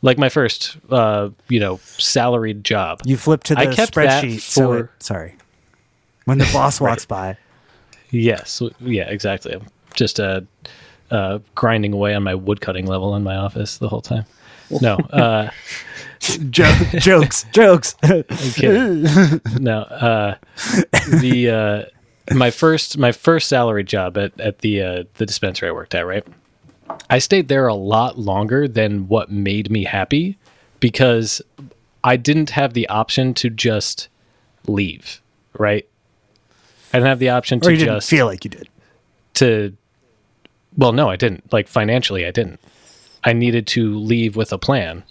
[0.02, 3.00] like my first uh, you know, salaried job.
[3.04, 4.40] You flip to the I kept spreadsheet.
[4.40, 5.36] so for- it, sorry,
[6.26, 7.38] when the boss walks by,
[8.10, 9.54] Yes, yeah, exactly.
[9.54, 10.42] I'm just uh,
[11.10, 14.24] uh, grinding away on my woodcutting level in my office the whole time.
[14.80, 15.50] No, uh,
[16.20, 17.94] jo- jokes, jokes.
[19.58, 20.36] No, uh,
[21.20, 21.88] the
[22.30, 25.94] uh, my first my first salary job at at the uh, the dispensary I worked
[25.94, 26.26] at, right?
[27.10, 30.38] I stayed there a lot longer than what made me happy
[30.80, 31.42] because
[32.04, 34.08] I didn't have the option to just
[34.68, 35.20] leave,
[35.58, 35.86] right?
[36.92, 38.68] I didn't have the option to or you didn't just feel like you did.
[39.34, 39.76] to
[40.78, 42.60] well no i didn't like financially i didn't
[43.24, 45.02] i needed to leave with a plan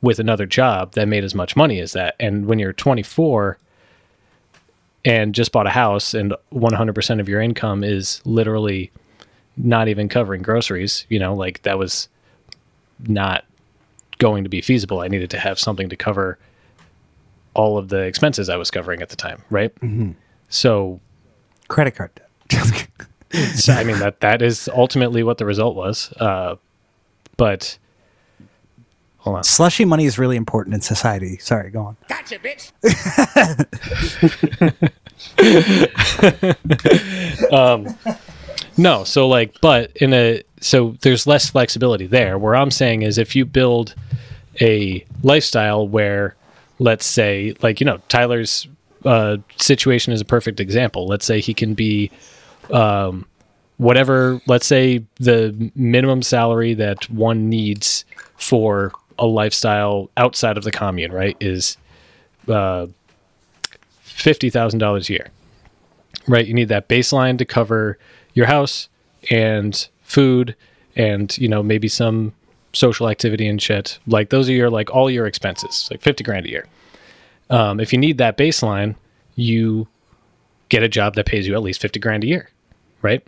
[0.00, 2.16] with another job that made as much money as that.
[2.18, 3.58] And when you're 24
[5.04, 8.90] and just bought a house and 100% of your income is literally
[9.56, 12.08] not even covering groceries you know like that was
[13.06, 13.44] not
[14.18, 15.00] going to be feasible.
[15.00, 16.38] I needed to have something to cover
[17.54, 19.72] all of the expenses i was covering at the time right?
[20.48, 21.00] So
[21.68, 22.88] Credit card debt.
[23.54, 26.12] so, I mean that that is ultimately what the result was.
[26.14, 26.56] Uh,
[27.36, 27.78] but
[29.24, 29.44] hold on.
[29.44, 31.38] Slushy money is really important in society.
[31.38, 31.96] Sorry, go on.
[32.08, 32.70] Gotcha, bitch.
[38.76, 42.38] No, so like, but in a so there's less flexibility there.
[42.38, 43.94] Where I'm saying is if you build
[44.60, 46.34] a lifestyle where,
[46.78, 48.66] let's say, like you know, Tyler's
[49.04, 51.06] uh, situation is a perfect example.
[51.06, 52.10] Let's say he can be,
[52.70, 53.26] um,
[53.76, 54.40] whatever.
[54.46, 58.04] Let's say the minimum salary that one needs
[58.36, 61.76] for a lifestyle outside of the commune, right, is
[62.48, 62.86] uh,
[64.00, 65.30] fifty thousand dollars a year.
[66.26, 67.98] Right, you need that baseline to cover
[68.32, 68.88] your house
[69.30, 70.56] and food
[70.96, 72.32] and you know maybe some
[72.72, 73.98] social activity and shit.
[74.06, 76.66] Like those are your like all your expenses like 50 grand a year.
[77.50, 78.96] Um, if you need that baseline
[79.36, 79.88] you
[80.68, 82.50] get a job that pays you at least 50 grand a year
[83.02, 83.26] right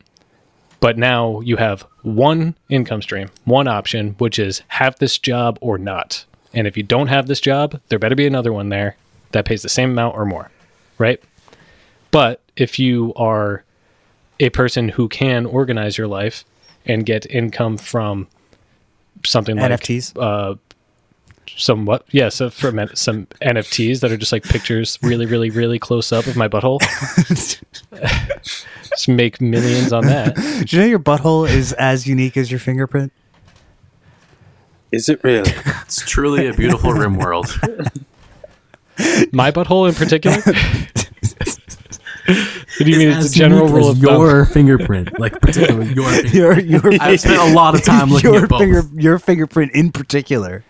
[0.81, 5.79] but now you have one income stream one option which is have this job or
[5.79, 8.97] not and if you don't have this job there better be another one there
[9.33, 10.51] that pays the same amount or more
[10.99, 11.23] right
[12.11, 13.65] but if you are
[14.41, 16.45] a person who can organize your life
[16.85, 18.29] and get income from
[19.25, 20.13] something like NFTs?
[20.21, 20.57] uh,
[21.57, 25.79] somewhat, yeah, so from N- some NFTs that are just like pictures, really, really, really
[25.79, 26.81] close up of my butthole.
[28.91, 30.35] just make millions on that.
[30.67, 33.13] Do you know your butthole is as unique as your fingerprint?
[34.93, 35.51] Is it really?
[35.83, 37.47] It's truly a beautiful rim world.
[39.33, 40.37] My butthole in particular.
[42.27, 43.09] what do you mean?
[43.11, 44.21] It's a general rule as of thumb.
[44.23, 46.09] your fingerprint, like particularly your.
[46.09, 46.35] Fingerprint.
[46.35, 48.61] Your your I've spent a lot of time looking your at both.
[48.61, 50.65] finger your fingerprint in particular.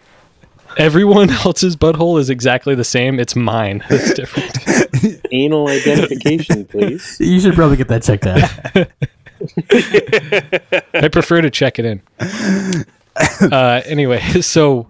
[0.76, 3.18] Everyone else's butthole is exactly the same.
[3.18, 3.82] It's mine.
[3.88, 5.24] That's different.
[5.32, 7.16] Anal identification, please.
[7.18, 8.42] You should probably get that checked out.
[11.02, 12.02] I prefer to check it in.
[13.52, 14.88] Uh, anyway, so,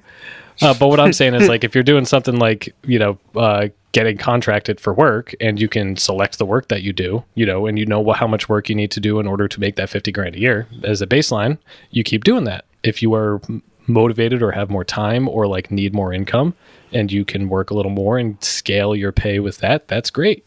[0.63, 3.69] uh, but what I'm saying is like if you're doing something like you know uh,
[3.93, 7.67] getting contracted for work and you can select the work that you do, you know,
[7.67, 9.77] and you know what, how much work you need to do in order to make
[9.77, 11.59] that 50 grand a year as a baseline,
[11.91, 12.65] you keep doing that.
[12.83, 16.55] If you are m- motivated or have more time or like need more income
[16.93, 20.45] and you can work a little more and scale your pay with that, that's great.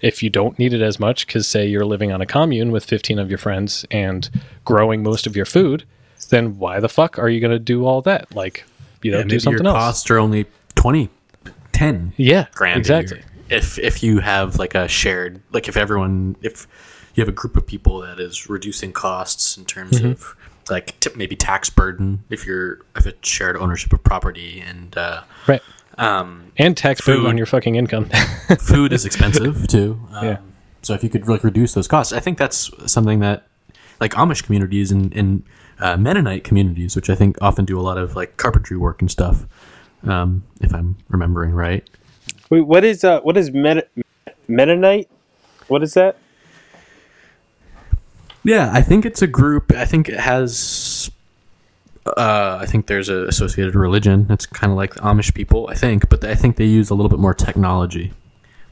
[0.00, 2.84] If you don't need it as much, because say you're living on a commune with
[2.84, 4.28] 15 of your friends and
[4.64, 5.84] growing most of your food,
[6.30, 8.34] then why the fuck are you going to do all that?
[8.34, 8.64] Like,
[9.02, 9.78] you know, Yeah, do something your else.
[9.84, 11.08] costs are only 20,
[11.72, 12.78] 10 yeah, grand.
[12.78, 13.22] exactly.
[13.48, 16.66] If if you have like a shared, like if everyone, if
[17.14, 20.12] you have a group of people that is reducing costs in terms Mm-hmm.
[20.12, 20.36] of
[20.70, 25.22] like t- maybe tax burden, if you're if it's shared ownership of property and uh,
[25.46, 25.62] Right.
[25.98, 27.28] Um, and tax burden Food.
[27.28, 28.06] on your fucking income.
[28.58, 30.00] food is expensive too.
[30.12, 30.36] Um, Yeah.
[30.82, 33.46] So if you could like reduce those costs, I think that's something that
[34.00, 35.44] like Amish communities and, and
[35.78, 39.10] uh, Mennonite communities, which I think often do a lot of like carpentry work and
[39.10, 39.46] stuff.
[40.04, 41.88] Um, if I'm remembering right.
[42.50, 43.86] Wait, what is uh what is Meta-
[44.48, 45.08] Mennonite?
[45.68, 46.16] What is that?
[48.44, 49.72] Yeah, I think it's a group.
[49.72, 51.10] I think it has.
[52.04, 54.26] Uh, I think there's a associated religion.
[54.28, 56.94] It's kind of like the Amish people, I think, but I think they use a
[56.94, 58.12] little bit more technology.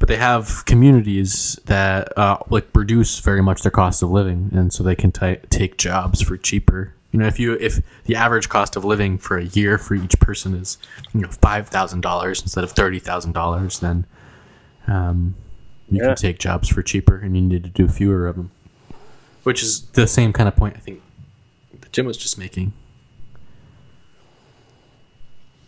[0.00, 4.72] But they have communities that uh, like reduce very much their cost of living, and
[4.72, 6.92] so they can ti take jobs for cheaper.
[7.12, 10.18] You know, if you if the average cost of living for a year for each
[10.18, 10.78] person is
[11.14, 14.06] you know five thousand dollars instead of thirty thousand dollars, then
[14.88, 15.36] um,
[15.88, 16.08] you Yeah.
[16.08, 18.50] can take jobs for cheaper, and you need to do fewer of them
[19.42, 21.02] which is the same kind of point I think
[21.80, 22.72] that Jim was just making.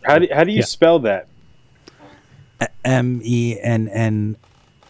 [0.03, 0.65] How do how do you Yeah.
[0.65, 1.27] spell that?
[2.85, 4.35] M E N N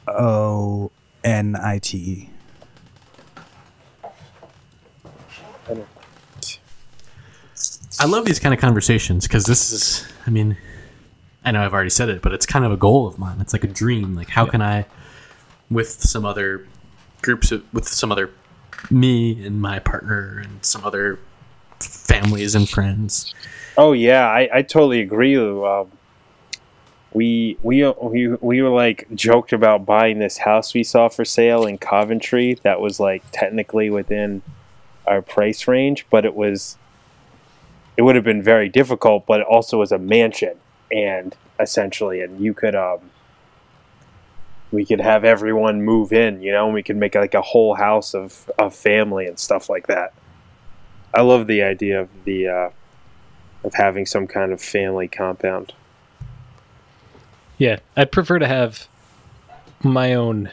[0.08, 0.92] O
[1.24, 2.30] N I T E.
[8.00, 10.58] I love these kind of conversations because this is, I mean,
[11.46, 13.40] I know I've already said it, but it's kind of a goal of mine.
[13.40, 14.16] It's like a dream.
[14.16, 14.86] Like, how can I,
[15.70, 16.68] with some other
[17.22, 18.32] groups, of, with some other
[18.92, 21.20] me and my partner and some other
[21.80, 23.34] families and friends.
[23.78, 25.38] Oh yeah, I, I totally agree.
[25.38, 25.92] Um,
[27.14, 31.66] we we we we were like joked about buying this house we saw for sale
[31.66, 34.42] in Coventry that was like technically within
[35.06, 36.78] our price range, but it was
[37.98, 40.58] it would have been very difficult, but it also was a mansion
[40.92, 43.00] and essentially and you could um
[44.74, 47.76] we could have everyone move in, you know, and we could make like a whole
[47.76, 50.14] house of, of family and stuff like that.
[51.14, 52.70] I love the idea of the uh
[53.64, 55.72] of having some kind of family compound.
[57.58, 58.88] yeah, I'd prefer to have
[59.84, 60.52] my own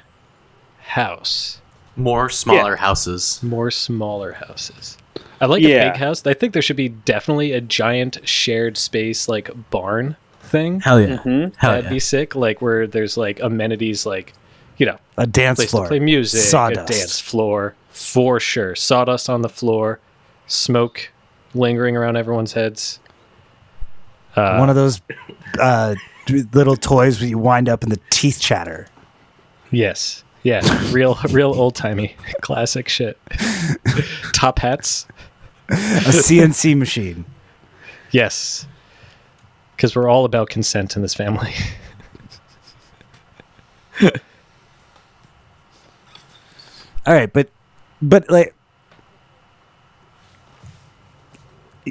[0.82, 1.60] house,
[1.96, 3.42] More smaller houses.
[3.42, 4.96] more smaller houses.
[5.40, 5.88] I like Yeah.
[5.88, 6.24] a big house.
[6.26, 10.16] I think there should be definitely a giant shared space like barn
[10.50, 10.80] thing.
[10.80, 11.16] Hell yeah.
[11.18, 11.54] Mhm.
[11.56, 11.90] Hell That'd yeah.
[11.90, 12.34] be sick.
[12.34, 14.32] Like where there's like amenities, like
[14.76, 15.84] you know, A dance place floor.
[15.84, 16.90] to play music, Sawdust.
[16.90, 18.74] a dance floor for sure.
[18.74, 20.00] Sawdust on the floor,
[20.46, 21.10] smoke
[21.54, 22.98] lingering around everyone's heads.
[24.36, 25.00] Uh, One of those
[25.60, 25.94] uh,
[26.52, 28.86] little toys where you wind up in the teeth chatter.
[29.70, 30.60] yes, yeah,
[30.92, 33.18] real, real old timey, classic shit.
[34.32, 35.06] Top hats,
[35.68, 37.24] A CNC machine.
[38.12, 38.66] yes,
[39.80, 41.54] because we're all about consent in this family.
[47.06, 47.48] All right, but
[48.02, 48.54] but like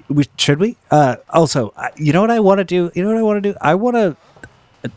[0.08, 0.78] we should we?
[0.92, 2.92] Uh also, you know what I want to do?
[2.94, 3.58] You know what I want to do?
[3.60, 4.16] I want to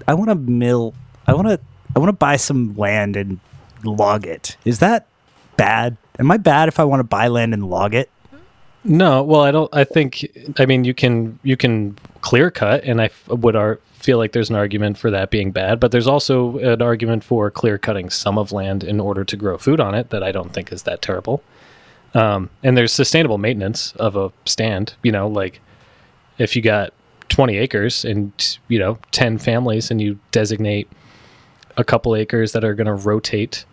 [0.06, 0.92] I want to mill
[1.26, 1.58] I want to
[1.96, 3.40] I want to buy some land and
[3.84, 4.58] log it.
[4.66, 5.06] Is that
[5.56, 5.96] bad?
[6.18, 8.10] Am I bad if I want to buy land and log it?
[8.84, 9.72] No, well, I don't.
[9.72, 10.26] I think.
[10.58, 14.32] I mean, you can you can clear cut, and I f- would ar- feel like
[14.32, 15.78] there's an argument for that being bad.
[15.78, 19.56] But there's also an argument for clear cutting some of land in order to grow
[19.56, 21.42] food on it that I don't think is that terrible.
[22.14, 24.94] Um, and there's sustainable maintenance of a stand.
[25.04, 25.60] You know, like
[26.38, 26.92] if you got
[27.28, 30.88] 20 acres and you know 10 families, and you designate
[31.76, 33.64] a couple acres that are going to rotate.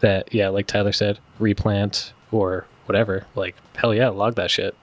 [0.00, 3.26] That yeah, like Tyler said, replant or whatever.
[3.34, 4.74] Like hell yeah, log that shit.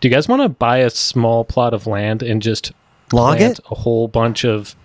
[0.00, 2.72] Do you guys want to buy a small plot of land and just
[3.12, 3.64] Log plant it?
[3.70, 4.76] a whole bunch of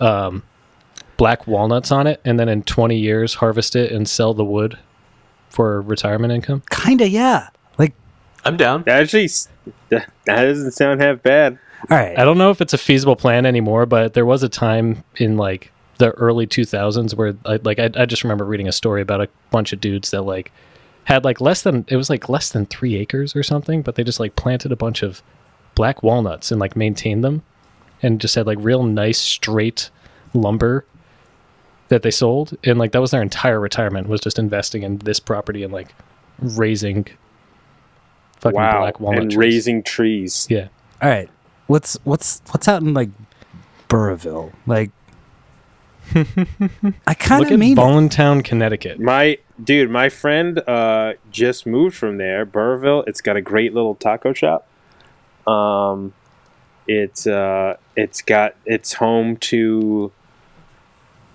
[0.00, 0.42] um,
[1.16, 4.78] black walnuts on it, and then in twenty years harvest it and sell the wood
[5.48, 6.62] for retirement income?
[6.70, 7.48] Kind of, yeah.
[7.78, 7.94] Like
[8.44, 8.82] I'm down.
[8.84, 9.28] That actually,
[9.90, 11.58] that, that doesn't sound half bad.
[11.90, 12.18] all right.
[12.18, 15.36] I don't know if it's a feasible plan anymore, but there was a time in
[15.36, 19.20] like the early 2000s where I, like I, I just remember reading a story about
[19.20, 20.50] a bunch of dudes that like
[21.04, 24.04] had like less than it was like less than three acres or something, but they
[24.04, 25.22] just like planted a bunch of
[25.74, 27.42] black walnuts and like maintained them,
[28.02, 29.90] and just had like real nice straight
[30.32, 30.84] lumber
[31.88, 35.20] that they sold, and like that was their entire retirement was just investing in this
[35.20, 35.94] property and like
[36.38, 37.06] raising
[38.40, 39.54] fucking wow, black walnut and trees.
[39.54, 40.46] raising trees.
[40.50, 40.68] yeah.
[41.02, 41.28] All right.
[41.66, 43.10] What's what's what's out in like
[43.88, 44.52] Burrillville?
[44.66, 44.90] Like
[46.14, 48.44] I kind Look of at mean it.
[48.44, 49.00] Connecticut.
[49.00, 53.04] My dude, my friend uh, just moved from there, Burrillville.
[53.06, 54.66] It's got a great little taco shop.
[55.46, 56.12] Um,
[56.86, 60.12] it's uh, it's got it's home to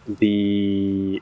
[0.07, 1.21] the.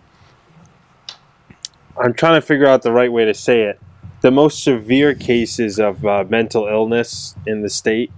[1.99, 3.79] I'm trying to figure out the right way to say it.
[4.21, 8.11] The most severe cases of uh, mental illness in the state.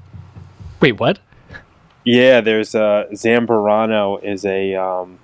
[0.81, 1.19] Wait, what?
[2.03, 5.19] Yeah, there's a Zambrano is a um,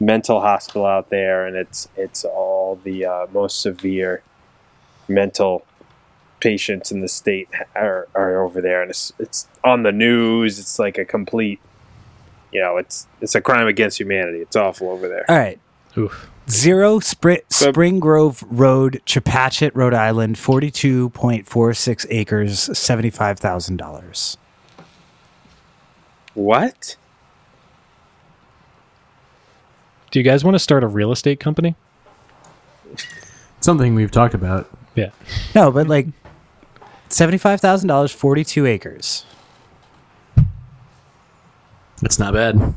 [0.00, 4.22] mental hospital out there, and it's it's all the uh, most severe
[5.08, 5.64] mental
[6.40, 10.58] patients in the state are, are over there, and it's it's on the news.
[10.58, 11.60] It's like a complete,
[12.52, 14.38] you know, it's it's a crime against humanity.
[14.38, 15.24] It's awful over there.
[15.28, 15.58] All right.
[15.96, 16.30] Oof.
[16.48, 23.38] Zero Spri- So- Spring Grove Road, Chepachet, Rhode Island, forty-two point four six acres, seventy-five
[23.38, 24.36] thousand dollars.
[26.34, 26.96] What?
[30.10, 31.74] Do you guys want to start a real estate company?
[33.60, 34.70] Something we've talked about.
[34.94, 35.10] Yeah.
[35.54, 36.06] No, but like
[37.08, 39.24] seventy-five thousand dollars, forty-two acres.
[42.02, 42.74] It's not bad.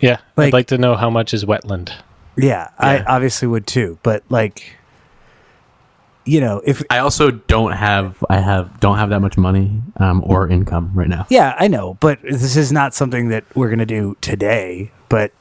[0.00, 0.18] Yeah.
[0.36, 1.92] Like- I'd like to know how much is wetland.
[2.36, 3.04] Yeah, I Yeah.
[3.06, 3.98] obviously would too.
[4.02, 4.76] But like,
[6.26, 10.22] you know, if I also don't have I have don't have that much money um,
[10.26, 11.26] or income right now.
[11.30, 14.90] yeah, I know, but this is not something that we're gonna do today.
[15.08, 15.32] But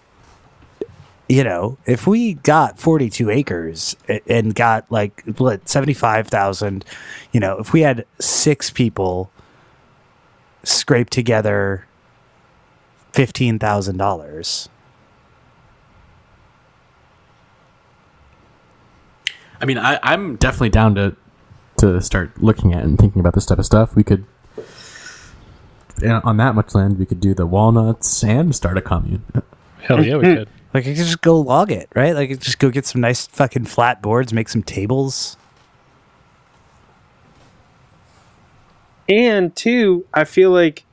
[1.27, 3.95] you know, if we got forty-two acres
[4.27, 6.85] and got like what seventy-five thousand,
[7.31, 9.31] you know, if we had six people
[10.63, 11.85] scrape together
[13.11, 14.69] fifteen thousand dollars.
[19.61, 21.15] I mean, I, I'm definitely down to
[21.77, 23.95] to start looking at and thinking about this type of stuff.
[23.95, 24.25] We could,
[26.03, 29.23] on that much land, we could do the walnuts and start a commune.
[29.81, 30.49] Hell yeah, we could.
[30.75, 32.13] Like, you could just go log it, right?
[32.13, 35.37] Like, you just go get some nice fucking flat boards, make some tables.
[39.07, 40.83] And two, I feel like,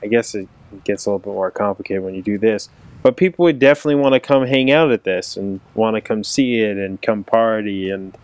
[0.00, 0.48] I guess it
[0.84, 2.68] gets a little bit more complicated when you do this,
[3.02, 6.22] but people would definitely want to come hang out at this and want to come
[6.22, 8.16] see it and come party and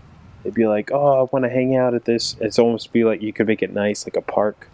[0.44, 2.36] they'd be like, oh, I want to hang out at this.
[2.40, 4.68] It's almost be like you could make it nice, like a park.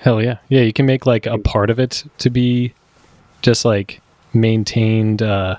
[0.00, 0.38] Hell yeah.
[0.48, 2.72] Yeah, you can make like a part of it to be
[3.42, 4.00] just like
[4.32, 5.56] maintained uh,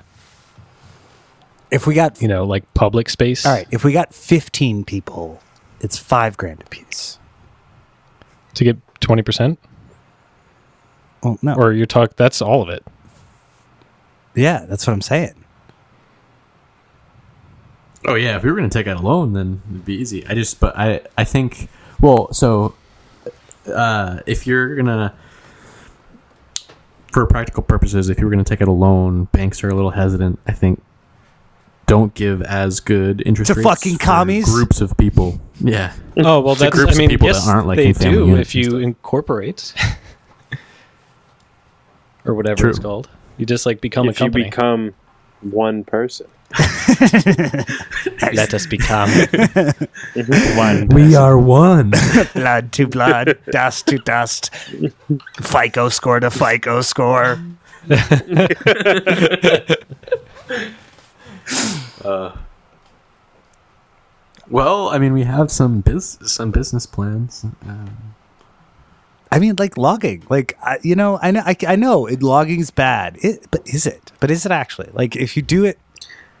[1.70, 3.46] If we got you know, like public space.
[3.46, 5.40] All right, if we got 15 people,
[5.80, 7.18] it's five grand a piece.
[8.54, 9.58] To get twenty percent?
[11.22, 11.54] Well, no.
[11.54, 12.84] Or you're talk that's all of it.
[14.34, 15.34] yeah, that's what I'm saying.
[18.04, 20.26] Oh yeah, if we were going to take out a loan, then it'd be easy.
[20.26, 21.68] I just, but I, I think,
[22.00, 22.74] well, so
[23.66, 25.14] uh, if you're gonna,
[27.12, 29.74] for practical purposes, if you were going to take out a loan, banks are a
[29.74, 30.38] little hesitant.
[30.46, 30.82] I think
[31.86, 34.46] don't give as good interest To rates fucking commies?
[34.46, 35.38] groups of people.
[35.60, 36.74] Yeah, Oh well, To that's.
[36.74, 39.74] groups I of mean, people that aren't, like, they family do if you incorporate,
[42.24, 42.70] or whatever True.
[42.70, 43.08] it's called.
[43.36, 44.44] You just like become a if you company.
[44.44, 44.94] become
[45.42, 46.26] one person.
[48.32, 49.10] Let us become
[50.56, 50.86] one.
[50.88, 51.92] we are one.
[52.34, 54.50] blood to blood, dust to dust.
[55.40, 57.38] FICO score to FICO score.
[64.50, 67.44] well, I mean, we have some biz, some business plans.
[67.66, 68.11] Um,
[69.32, 70.24] I mean, like logging.
[70.28, 73.86] Like, I, you know, I know, I, I know it, logging's bad, it, but is
[73.86, 74.12] it?
[74.20, 74.90] But is it actually?
[74.92, 75.78] Like, if you do it,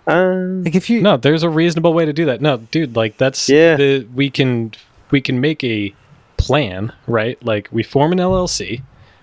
[0.06, 1.00] Um, like, if you.
[1.00, 2.40] No, there's a reasonable way to do that.
[2.40, 3.76] No, dude, like that's Yeah.
[3.76, 4.72] the we can
[5.10, 5.94] we can make a
[6.36, 7.42] plan, right?
[7.44, 8.82] Like we form an LLC.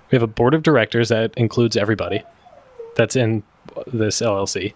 [0.10, 2.24] We have a board of directors that includes everybody
[2.96, 3.44] that's in
[3.86, 4.74] this LLC.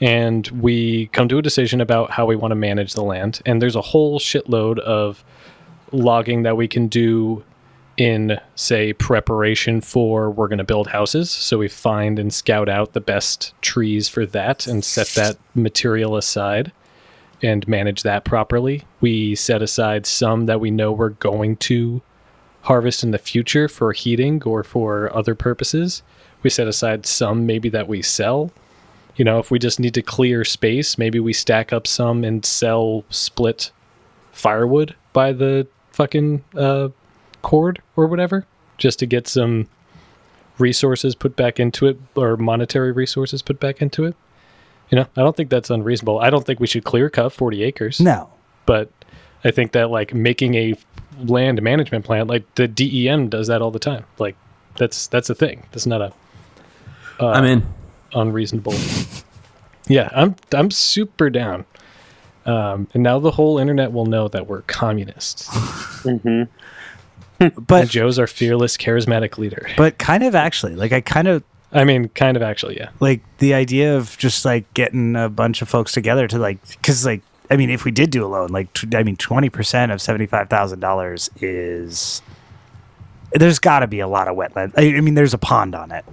[0.00, 3.40] And we come to a decision about how we want to manage the land.
[3.46, 5.24] And there's a whole shitload of
[5.90, 7.42] logging that we can do
[7.98, 11.30] in say preparation for we're going to build houses.
[11.30, 16.16] So we find and scout out the best trees for that and set that material
[16.16, 16.72] aside
[17.42, 18.84] and manage that properly.
[19.00, 22.00] We set aside some that we know we're going to
[22.62, 26.02] harvest in the future for heating or for other purposes.
[26.42, 28.52] We set aside some maybe that we sell.
[29.16, 32.44] You know if we just need to clear space maybe we stack up some and
[32.44, 33.72] sell split
[34.30, 36.90] firewood by the fucking uh
[37.42, 38.46] cord or whatever
[38.78, 39.68] just to get some
[40.58, 44.14] resources put back into it or monetary resources put back into it.
[44.90, 46.18] You know i don't think that's unreasonable.
[46.18, 48.00] I don't think we should clear cut 40 acres.
[48.00, 48.28] No.
[48.66, 48.90] but
[49.44, 50.74] i think that like making a
[51.24, 54.04] land management plan like the DEM does that all the time.
[54.18, 54.36] Like
[54.76, 55.66] that's that's a thing.
[55.72, 56.12] That's not a
[57.20, 57.66] uh, I'm in.
[58.14, 58.74] unreasonable.
[59.88, 61.64] Yeah i'm i'm super down.
[62.46, 65.50] Um, and now the whole internet will know that we're communists
[67.40, 67.56] mhm.
[67.56, 71.42] and But, joe's our fearless charismatic leader but kind of actually, like, I kind of
[71.70, 72.88] I mean, kind of actually, yeah.
[72.98, 77.04] like the idea of just like getting a bunch of folks together to like because
[77.04, 77.20] like
[77.50, 80.00] I mean, if we did do a loan, like t- I mean, twenty percent of
[80.00, 82.22] seventy five thousand dollars is.
[83.32, 84.72] There's got to be a lot of wetland.
[84.78, 86.06] I, I mean, there's a pond on it,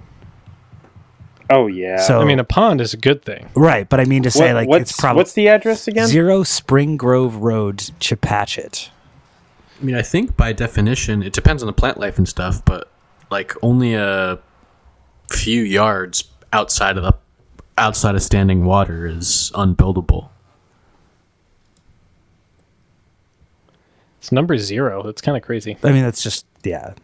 [1.48, 1.96] Oh yeah.
[1.98, 3.48] so I mean, a pond is a good thing.
[3.54, 3.88] right.
[3.88, 6.06] But I mean to say, What- like, what's, it's probably what's the address again?
[6.06, 8.90] zero Spring Grove Road, Chepachet.
[9.80, 12.90] I mean, I think by definition, it depends on the plant life and stuff, but
[13.30, 14.38] like only a
[15.30, 17.14] few yards outside of the
[17.78, 20.28] outside of standing water is unbuildable.
[24.18, 25.02] It's number zero.
[25.02, 25.76] That's kind of crazy.
[25.82, 26.94] I mean, that's just yeah.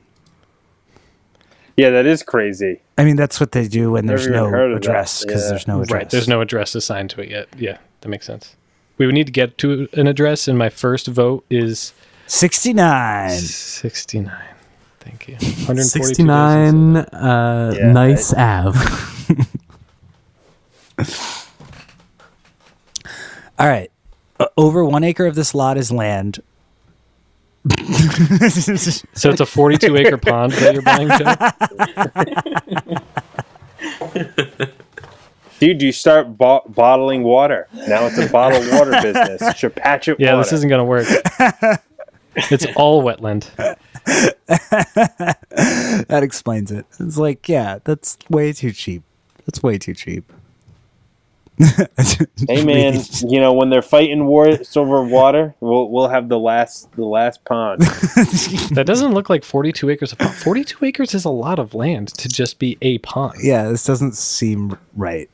[1.76, 2.80] Yeah, that is crazy.
[2.98, 5.48] I mean, that's what they do when there's Never even heard no address because Yeah.
[5.50, 5.92] there's no address.
[6.02, 6.10] Right.
[6.10, 7.48] There's no address assigned to it yet.
[7.56, 8.56] Yeah, that makes sense.
[8.98, 11.92] We would need to get to an address, and my first vote is
[12.26, 13.30] sixty nine.
[13.30, 14.32] 69.
[15.00, 15.34] Thank you.
[15.34, 18.76] 142 Sixty nine, uh, Yeah, nice Av.
[23.58, 23.90] All right.
[24.40, 26.40] Uh, over one acre of this lot is land.
[29.14, 31.34] So it's a 42 acre pond that you're buying, Joe?
[35.60, 37.68] Dude, you start bo- bottling water.
[37.72, 39.40] Now it's a bottled water business.
[39.60, 40.42] Chepachet Yeah, water.
[40.44, 41.06] this isn't going to work.
[42.36, 43.48] It's all wetland.
[46.06, 46.86] that explains it.
[46.98, 49.02] It's like, yeah, that's way too cheap.
[49.46, 50.30] That's way too cheap.
[52.48, 56.90] Hey man, you know when they're fighting wars over water, we'll we'll have the last
[56.96, 57.82] the last pond.
[58.72, 60.34] That doesn't look like 42 acres of pond.
[60.34, 63.34] 42 acres is a lot of land to just be a pond.
[63.42, 65.30] yeah, this doesn't seem right.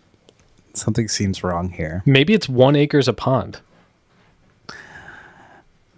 [0.74, 2.02] Something seems wrong here.
[2.04, 3.60] Maybe it's one acre's a pond.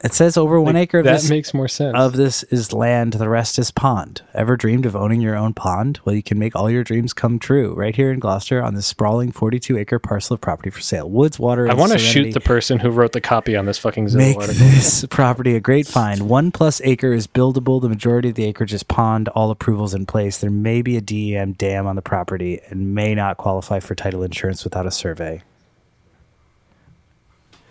[0.03, 1.95] It says over one Like, acre of that this makes more sense.
[1.95, 4.23] of this is land, the rest is pond.
[4.33, 6.01] Ever dreamed of owning your own pond?
[6.07, 8.87] Well, you can make all your dreams come true right here in Glocester on this
[8.87, 11.11] sprawling 42 acre parcel of property for sale.
[11.11, 14.07] Woods, water, I want to shoot the person who wrote the copy on this fucking
[14.07, 14.55] Zillow Make article.
[14.55, 16.31] this property a great find.
[16.31, 17.83] One plus acre is buildable.
[17.83, 19.29] The majority of the acreage is pond.
[19.29, 20.39] All approvals in place.
[20.39, 24.23] There may be a DEM dam on the property and may not qualify for title
[24.23, 25.43] insurance without a survey.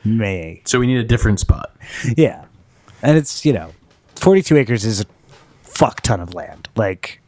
[0.06, 0.62] May.
[0.66, 1.72] so we need a different spot.
[2.18, 2.46] Yeah.
[3.02, 3.72] And it's, you know,
[4.16, 5.06] 42 acres is a
[5.64, 6.68] fuck ton of land.
[6.76, 7.22] Like,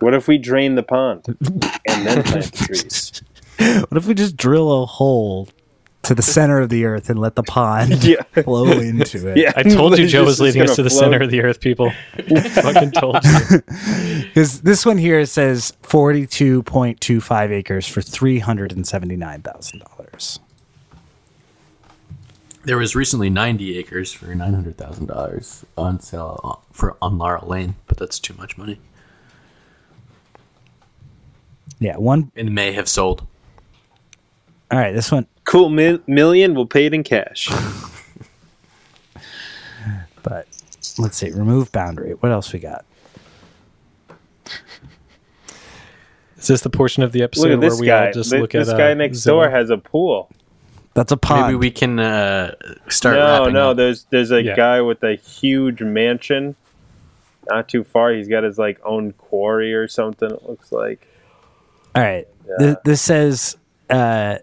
[0.00, 1.38] What if we drain the pond and
[2.06, 3.22] then plant the trees?
[3.88, 5.48] what if we just drill a hole
[6.02, 8.22] to the center of the earth and let the pond Yeah.
[8.42, 9.36] flow into it?
[9.38, 11.00] Yeah, I told you Joe was leading us gonna to the float.
[11.00, 11.92] center of the earth, people.
[12.28, 13.62] fucking told you.
[14.24, 20.38] Because this one here says 42.25 acres for $379,000.
[22.64, 27.48] There was recently ninety acres for nine hundred thousand dollars on sale for on Laurel
[27.48, 28.78] Lane, but that's too much money.
[31.80, 32.30] Yeah, one.
[32.36, 33.26] And may have sold.
[34.70, 36.54] All right, this one, Cool mi- million.
[36.54, 37.50] We'll pay it in cash.
[40.22, 40.46] but
[40.98, 41.30] let's see.
[41.30, 42.12] Remove boundary.
[42.12, 42.84] What else we got?
[46.38, 48.06] Is this the portion of the episode where we guy.
[48.06, 49.24] all just Th- look this at guy uh, next Zillow?
[49.26, 50.30] door has a pool.
[50.94, 51.46] That's a pond.
[51.46, 52.54] Maybe we can uh,
[52.88, 53.16] start.
[53.16, 53.70] No, no.
[53.70, 53.76] up.
[53.78, 54.54] There's there's a Yeah.
[54.56, 56.54] guy with a huge mansion.
[57.48, 58.12] Not too far.
[58.12, 60.30] He's got his like own quarry or something.
[60.30, 61.06] It looks like.
[61.94, 62.26] All right.
[62.46, 62.56] Yeah.
[62.58, 63.56] Th- this says
[63.90, 64.36] uh,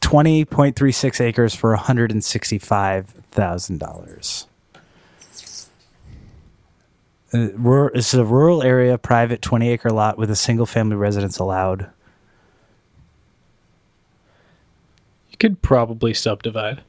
[0.00, 4.46] 20.36 acres for $165,000.
[7.34, 10.96] Uh, rur- This is a rural area, private 20 acre lot with a single family
[10.96, 11.88] residence allowed.
[15.30, 16.82] You could probably subdivide.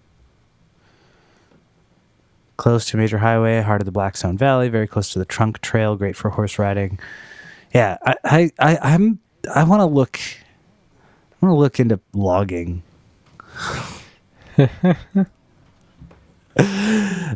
[2.56, 5.96] close to major highway, heart of the Blackstone Valley, very close to the Trunk Trail,
[5.96, 7.00] great for horse riding.
[7.74, 9.20] Yeah, I, I, I I'm,
[9.54, 12.84] I want to look, I want to look into logging.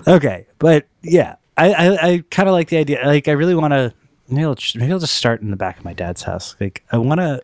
[0.07, 3.01] okay, but yeah, I, I, I kind of like the idea.
[3.05, 3.93] Like, I really want to.
[4.29, 6.55] Maybe I'll, just- maybe I'll just start in the back of my dad's house.
[6.59, 7.41] Like, I want to.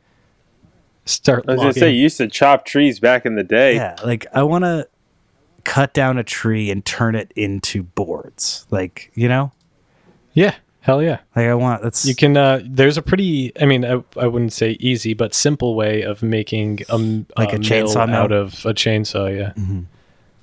[1.06, 3.76] Start I was gonna say you used to chop trees back in the day.
[3.76, 4.88] Yeah, like I want to
[5.66, 8.66] cut down a tree and turn it into boards.
[8.70, 9.52] Like, you know,
[10.34, 11.20] yeah, hell yeah.
[11.36, 12.38] like I want that's You can.
[12.38, 13.52] Uh, there's a pretty.
[13.62, 17.50] I mean, I, I wouldn't say easy, but simple way of making a, m- Like
[17.52, 18.16] a mill chainsaw mill?
[18.16, 19.36] out of a chainsaw.
[19.38, 19.82] Yeah.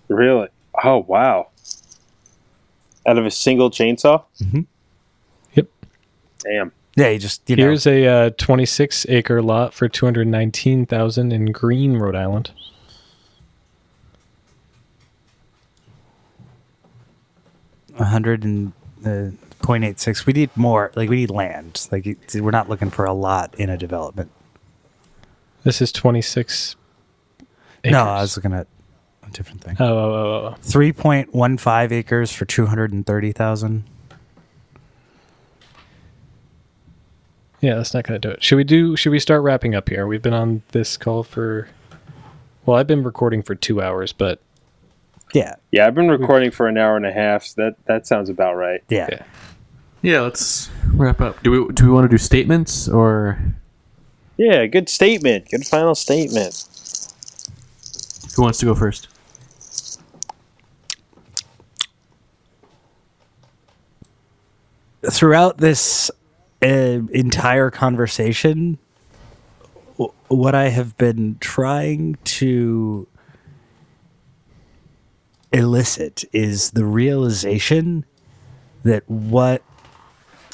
[0.08, 0.48] Really?
[0.84, 1.48] Oh wow!
[3.06, 4.24] Out of a single chainsaw?
[5.54, 5.68] Yep.
[6.40, 6.72] Damn.
[7.00, 7.62] Yeah, just you know.
[7.62, 12.50] Here's a uh, 26 acre lot for 219,000 in Greene, Rhode Island.
[17.96, 18.44] One hundred
[19.06, 19.30] uh,
[20.26, 20.92] We need more.
[20.94, 21.88] Like we need land.
[21.90, 24.30] Like we're not looking for a lot in a development.
[25.64, 26.76] This is 26.
[27.84, 27.92] Acres.
[27.92, 28.66] No, I was looking at
[29.26, 29.76] a different thing.
[29.80, 30.56] Oh, oh, oh, oh.
[30.62, 33.84] 3.15 acres for 230,000.
[37.60, 38.42] Yeah, that's not going to do it.
[38.42, 38.96] Should we do?
[38.96, 40.06] Should we start wrapping up here?
[40.06, 41.68] We've been on this call for.
[42.66, 44.40] Well, I've been recording for two hours, but
[45.34, 47.44] Yeah, Yeah, I've been recording for an hour and a half.
[47.44, 48.82] So that that sounds about right.
[48.88, 49.04] yeah.
[49.04, 49.22] Okay.
[50.02, 51.42] Yeah, let's wrap up.
[51.42, 53.38] Do we do we want to do statements or
[54.36, 55.48] Yeah, good statement.
[55.50, 56.64] Good final statement.
[58.36, 59.08] who wants to go first?
[65.10, 66.10] Throughout this
[66.62, 66.66] uh,
[67.12, 68.78] entire conversation,
[70.28, 73.06] what I have been trying to
[75.52, 78.04] elicit is the realization
[78.82, 79.62] that what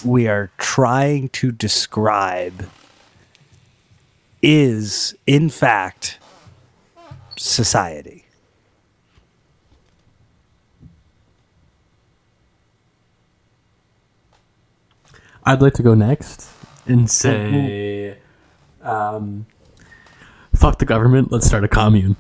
[0.05, 2.69] we are trying to describe
[4.43, 6.19] is, in fact,
[7.37, 8.26] society.
[15.49, 16.51] I'd like to go next
[16.87, 18.19] and say,
[18.83, 19.47] um,
[20.53, 21.31] fuck the government.
[21.31, 22.17] Let's start a commune.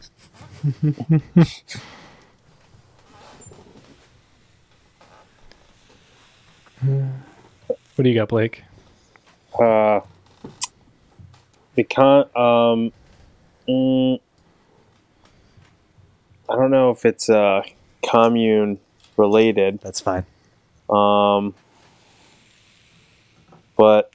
[7.97, 8.62] what do you got, Blake?
[9.61, 10.01] Uh,
[11.74, 12.28] the con.
[12.36, 12.93] Um,
[13.69, 14.20] mm,
[16.48, 17.62] I don't know if it's uh,
[18.09, 18.78] commune
[19.16, 19.81] related.
[19.81, 20.27] That's fine.
[20.89, 21.55] Um,
[23.77, 24.11] but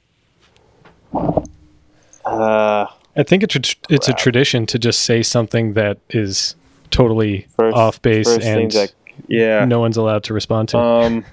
[2.24, 2.86] uh,
[3.16, 6.56] I think it's a, it's a tradition to just say something that is
[6.90, 8.92] totally first off base and that
[9.28, 9.64] yeah.
[9.64, 10.78] no one's allowed to respond to.
[10.78, 11.24] Um,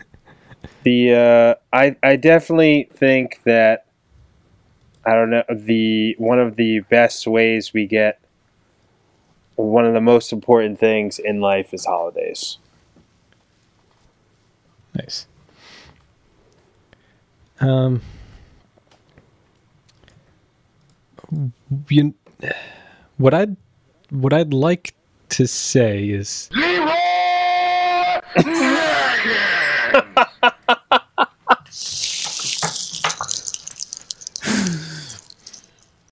[0.83, 3.85] the uh, I I definitely think that
[5.05, 8.19] I don't know the one of the best ways we get
[9.55, 12.57] one of the most important things in life is holidays.
[14.95, 15.27] Nice.
[17.59, 18.01] Um,
[21.89, 22.13] you,
[23.17, 23.55] what I'd
[24.09, 24.93] what I'd like
[25.29, 26.49] to say is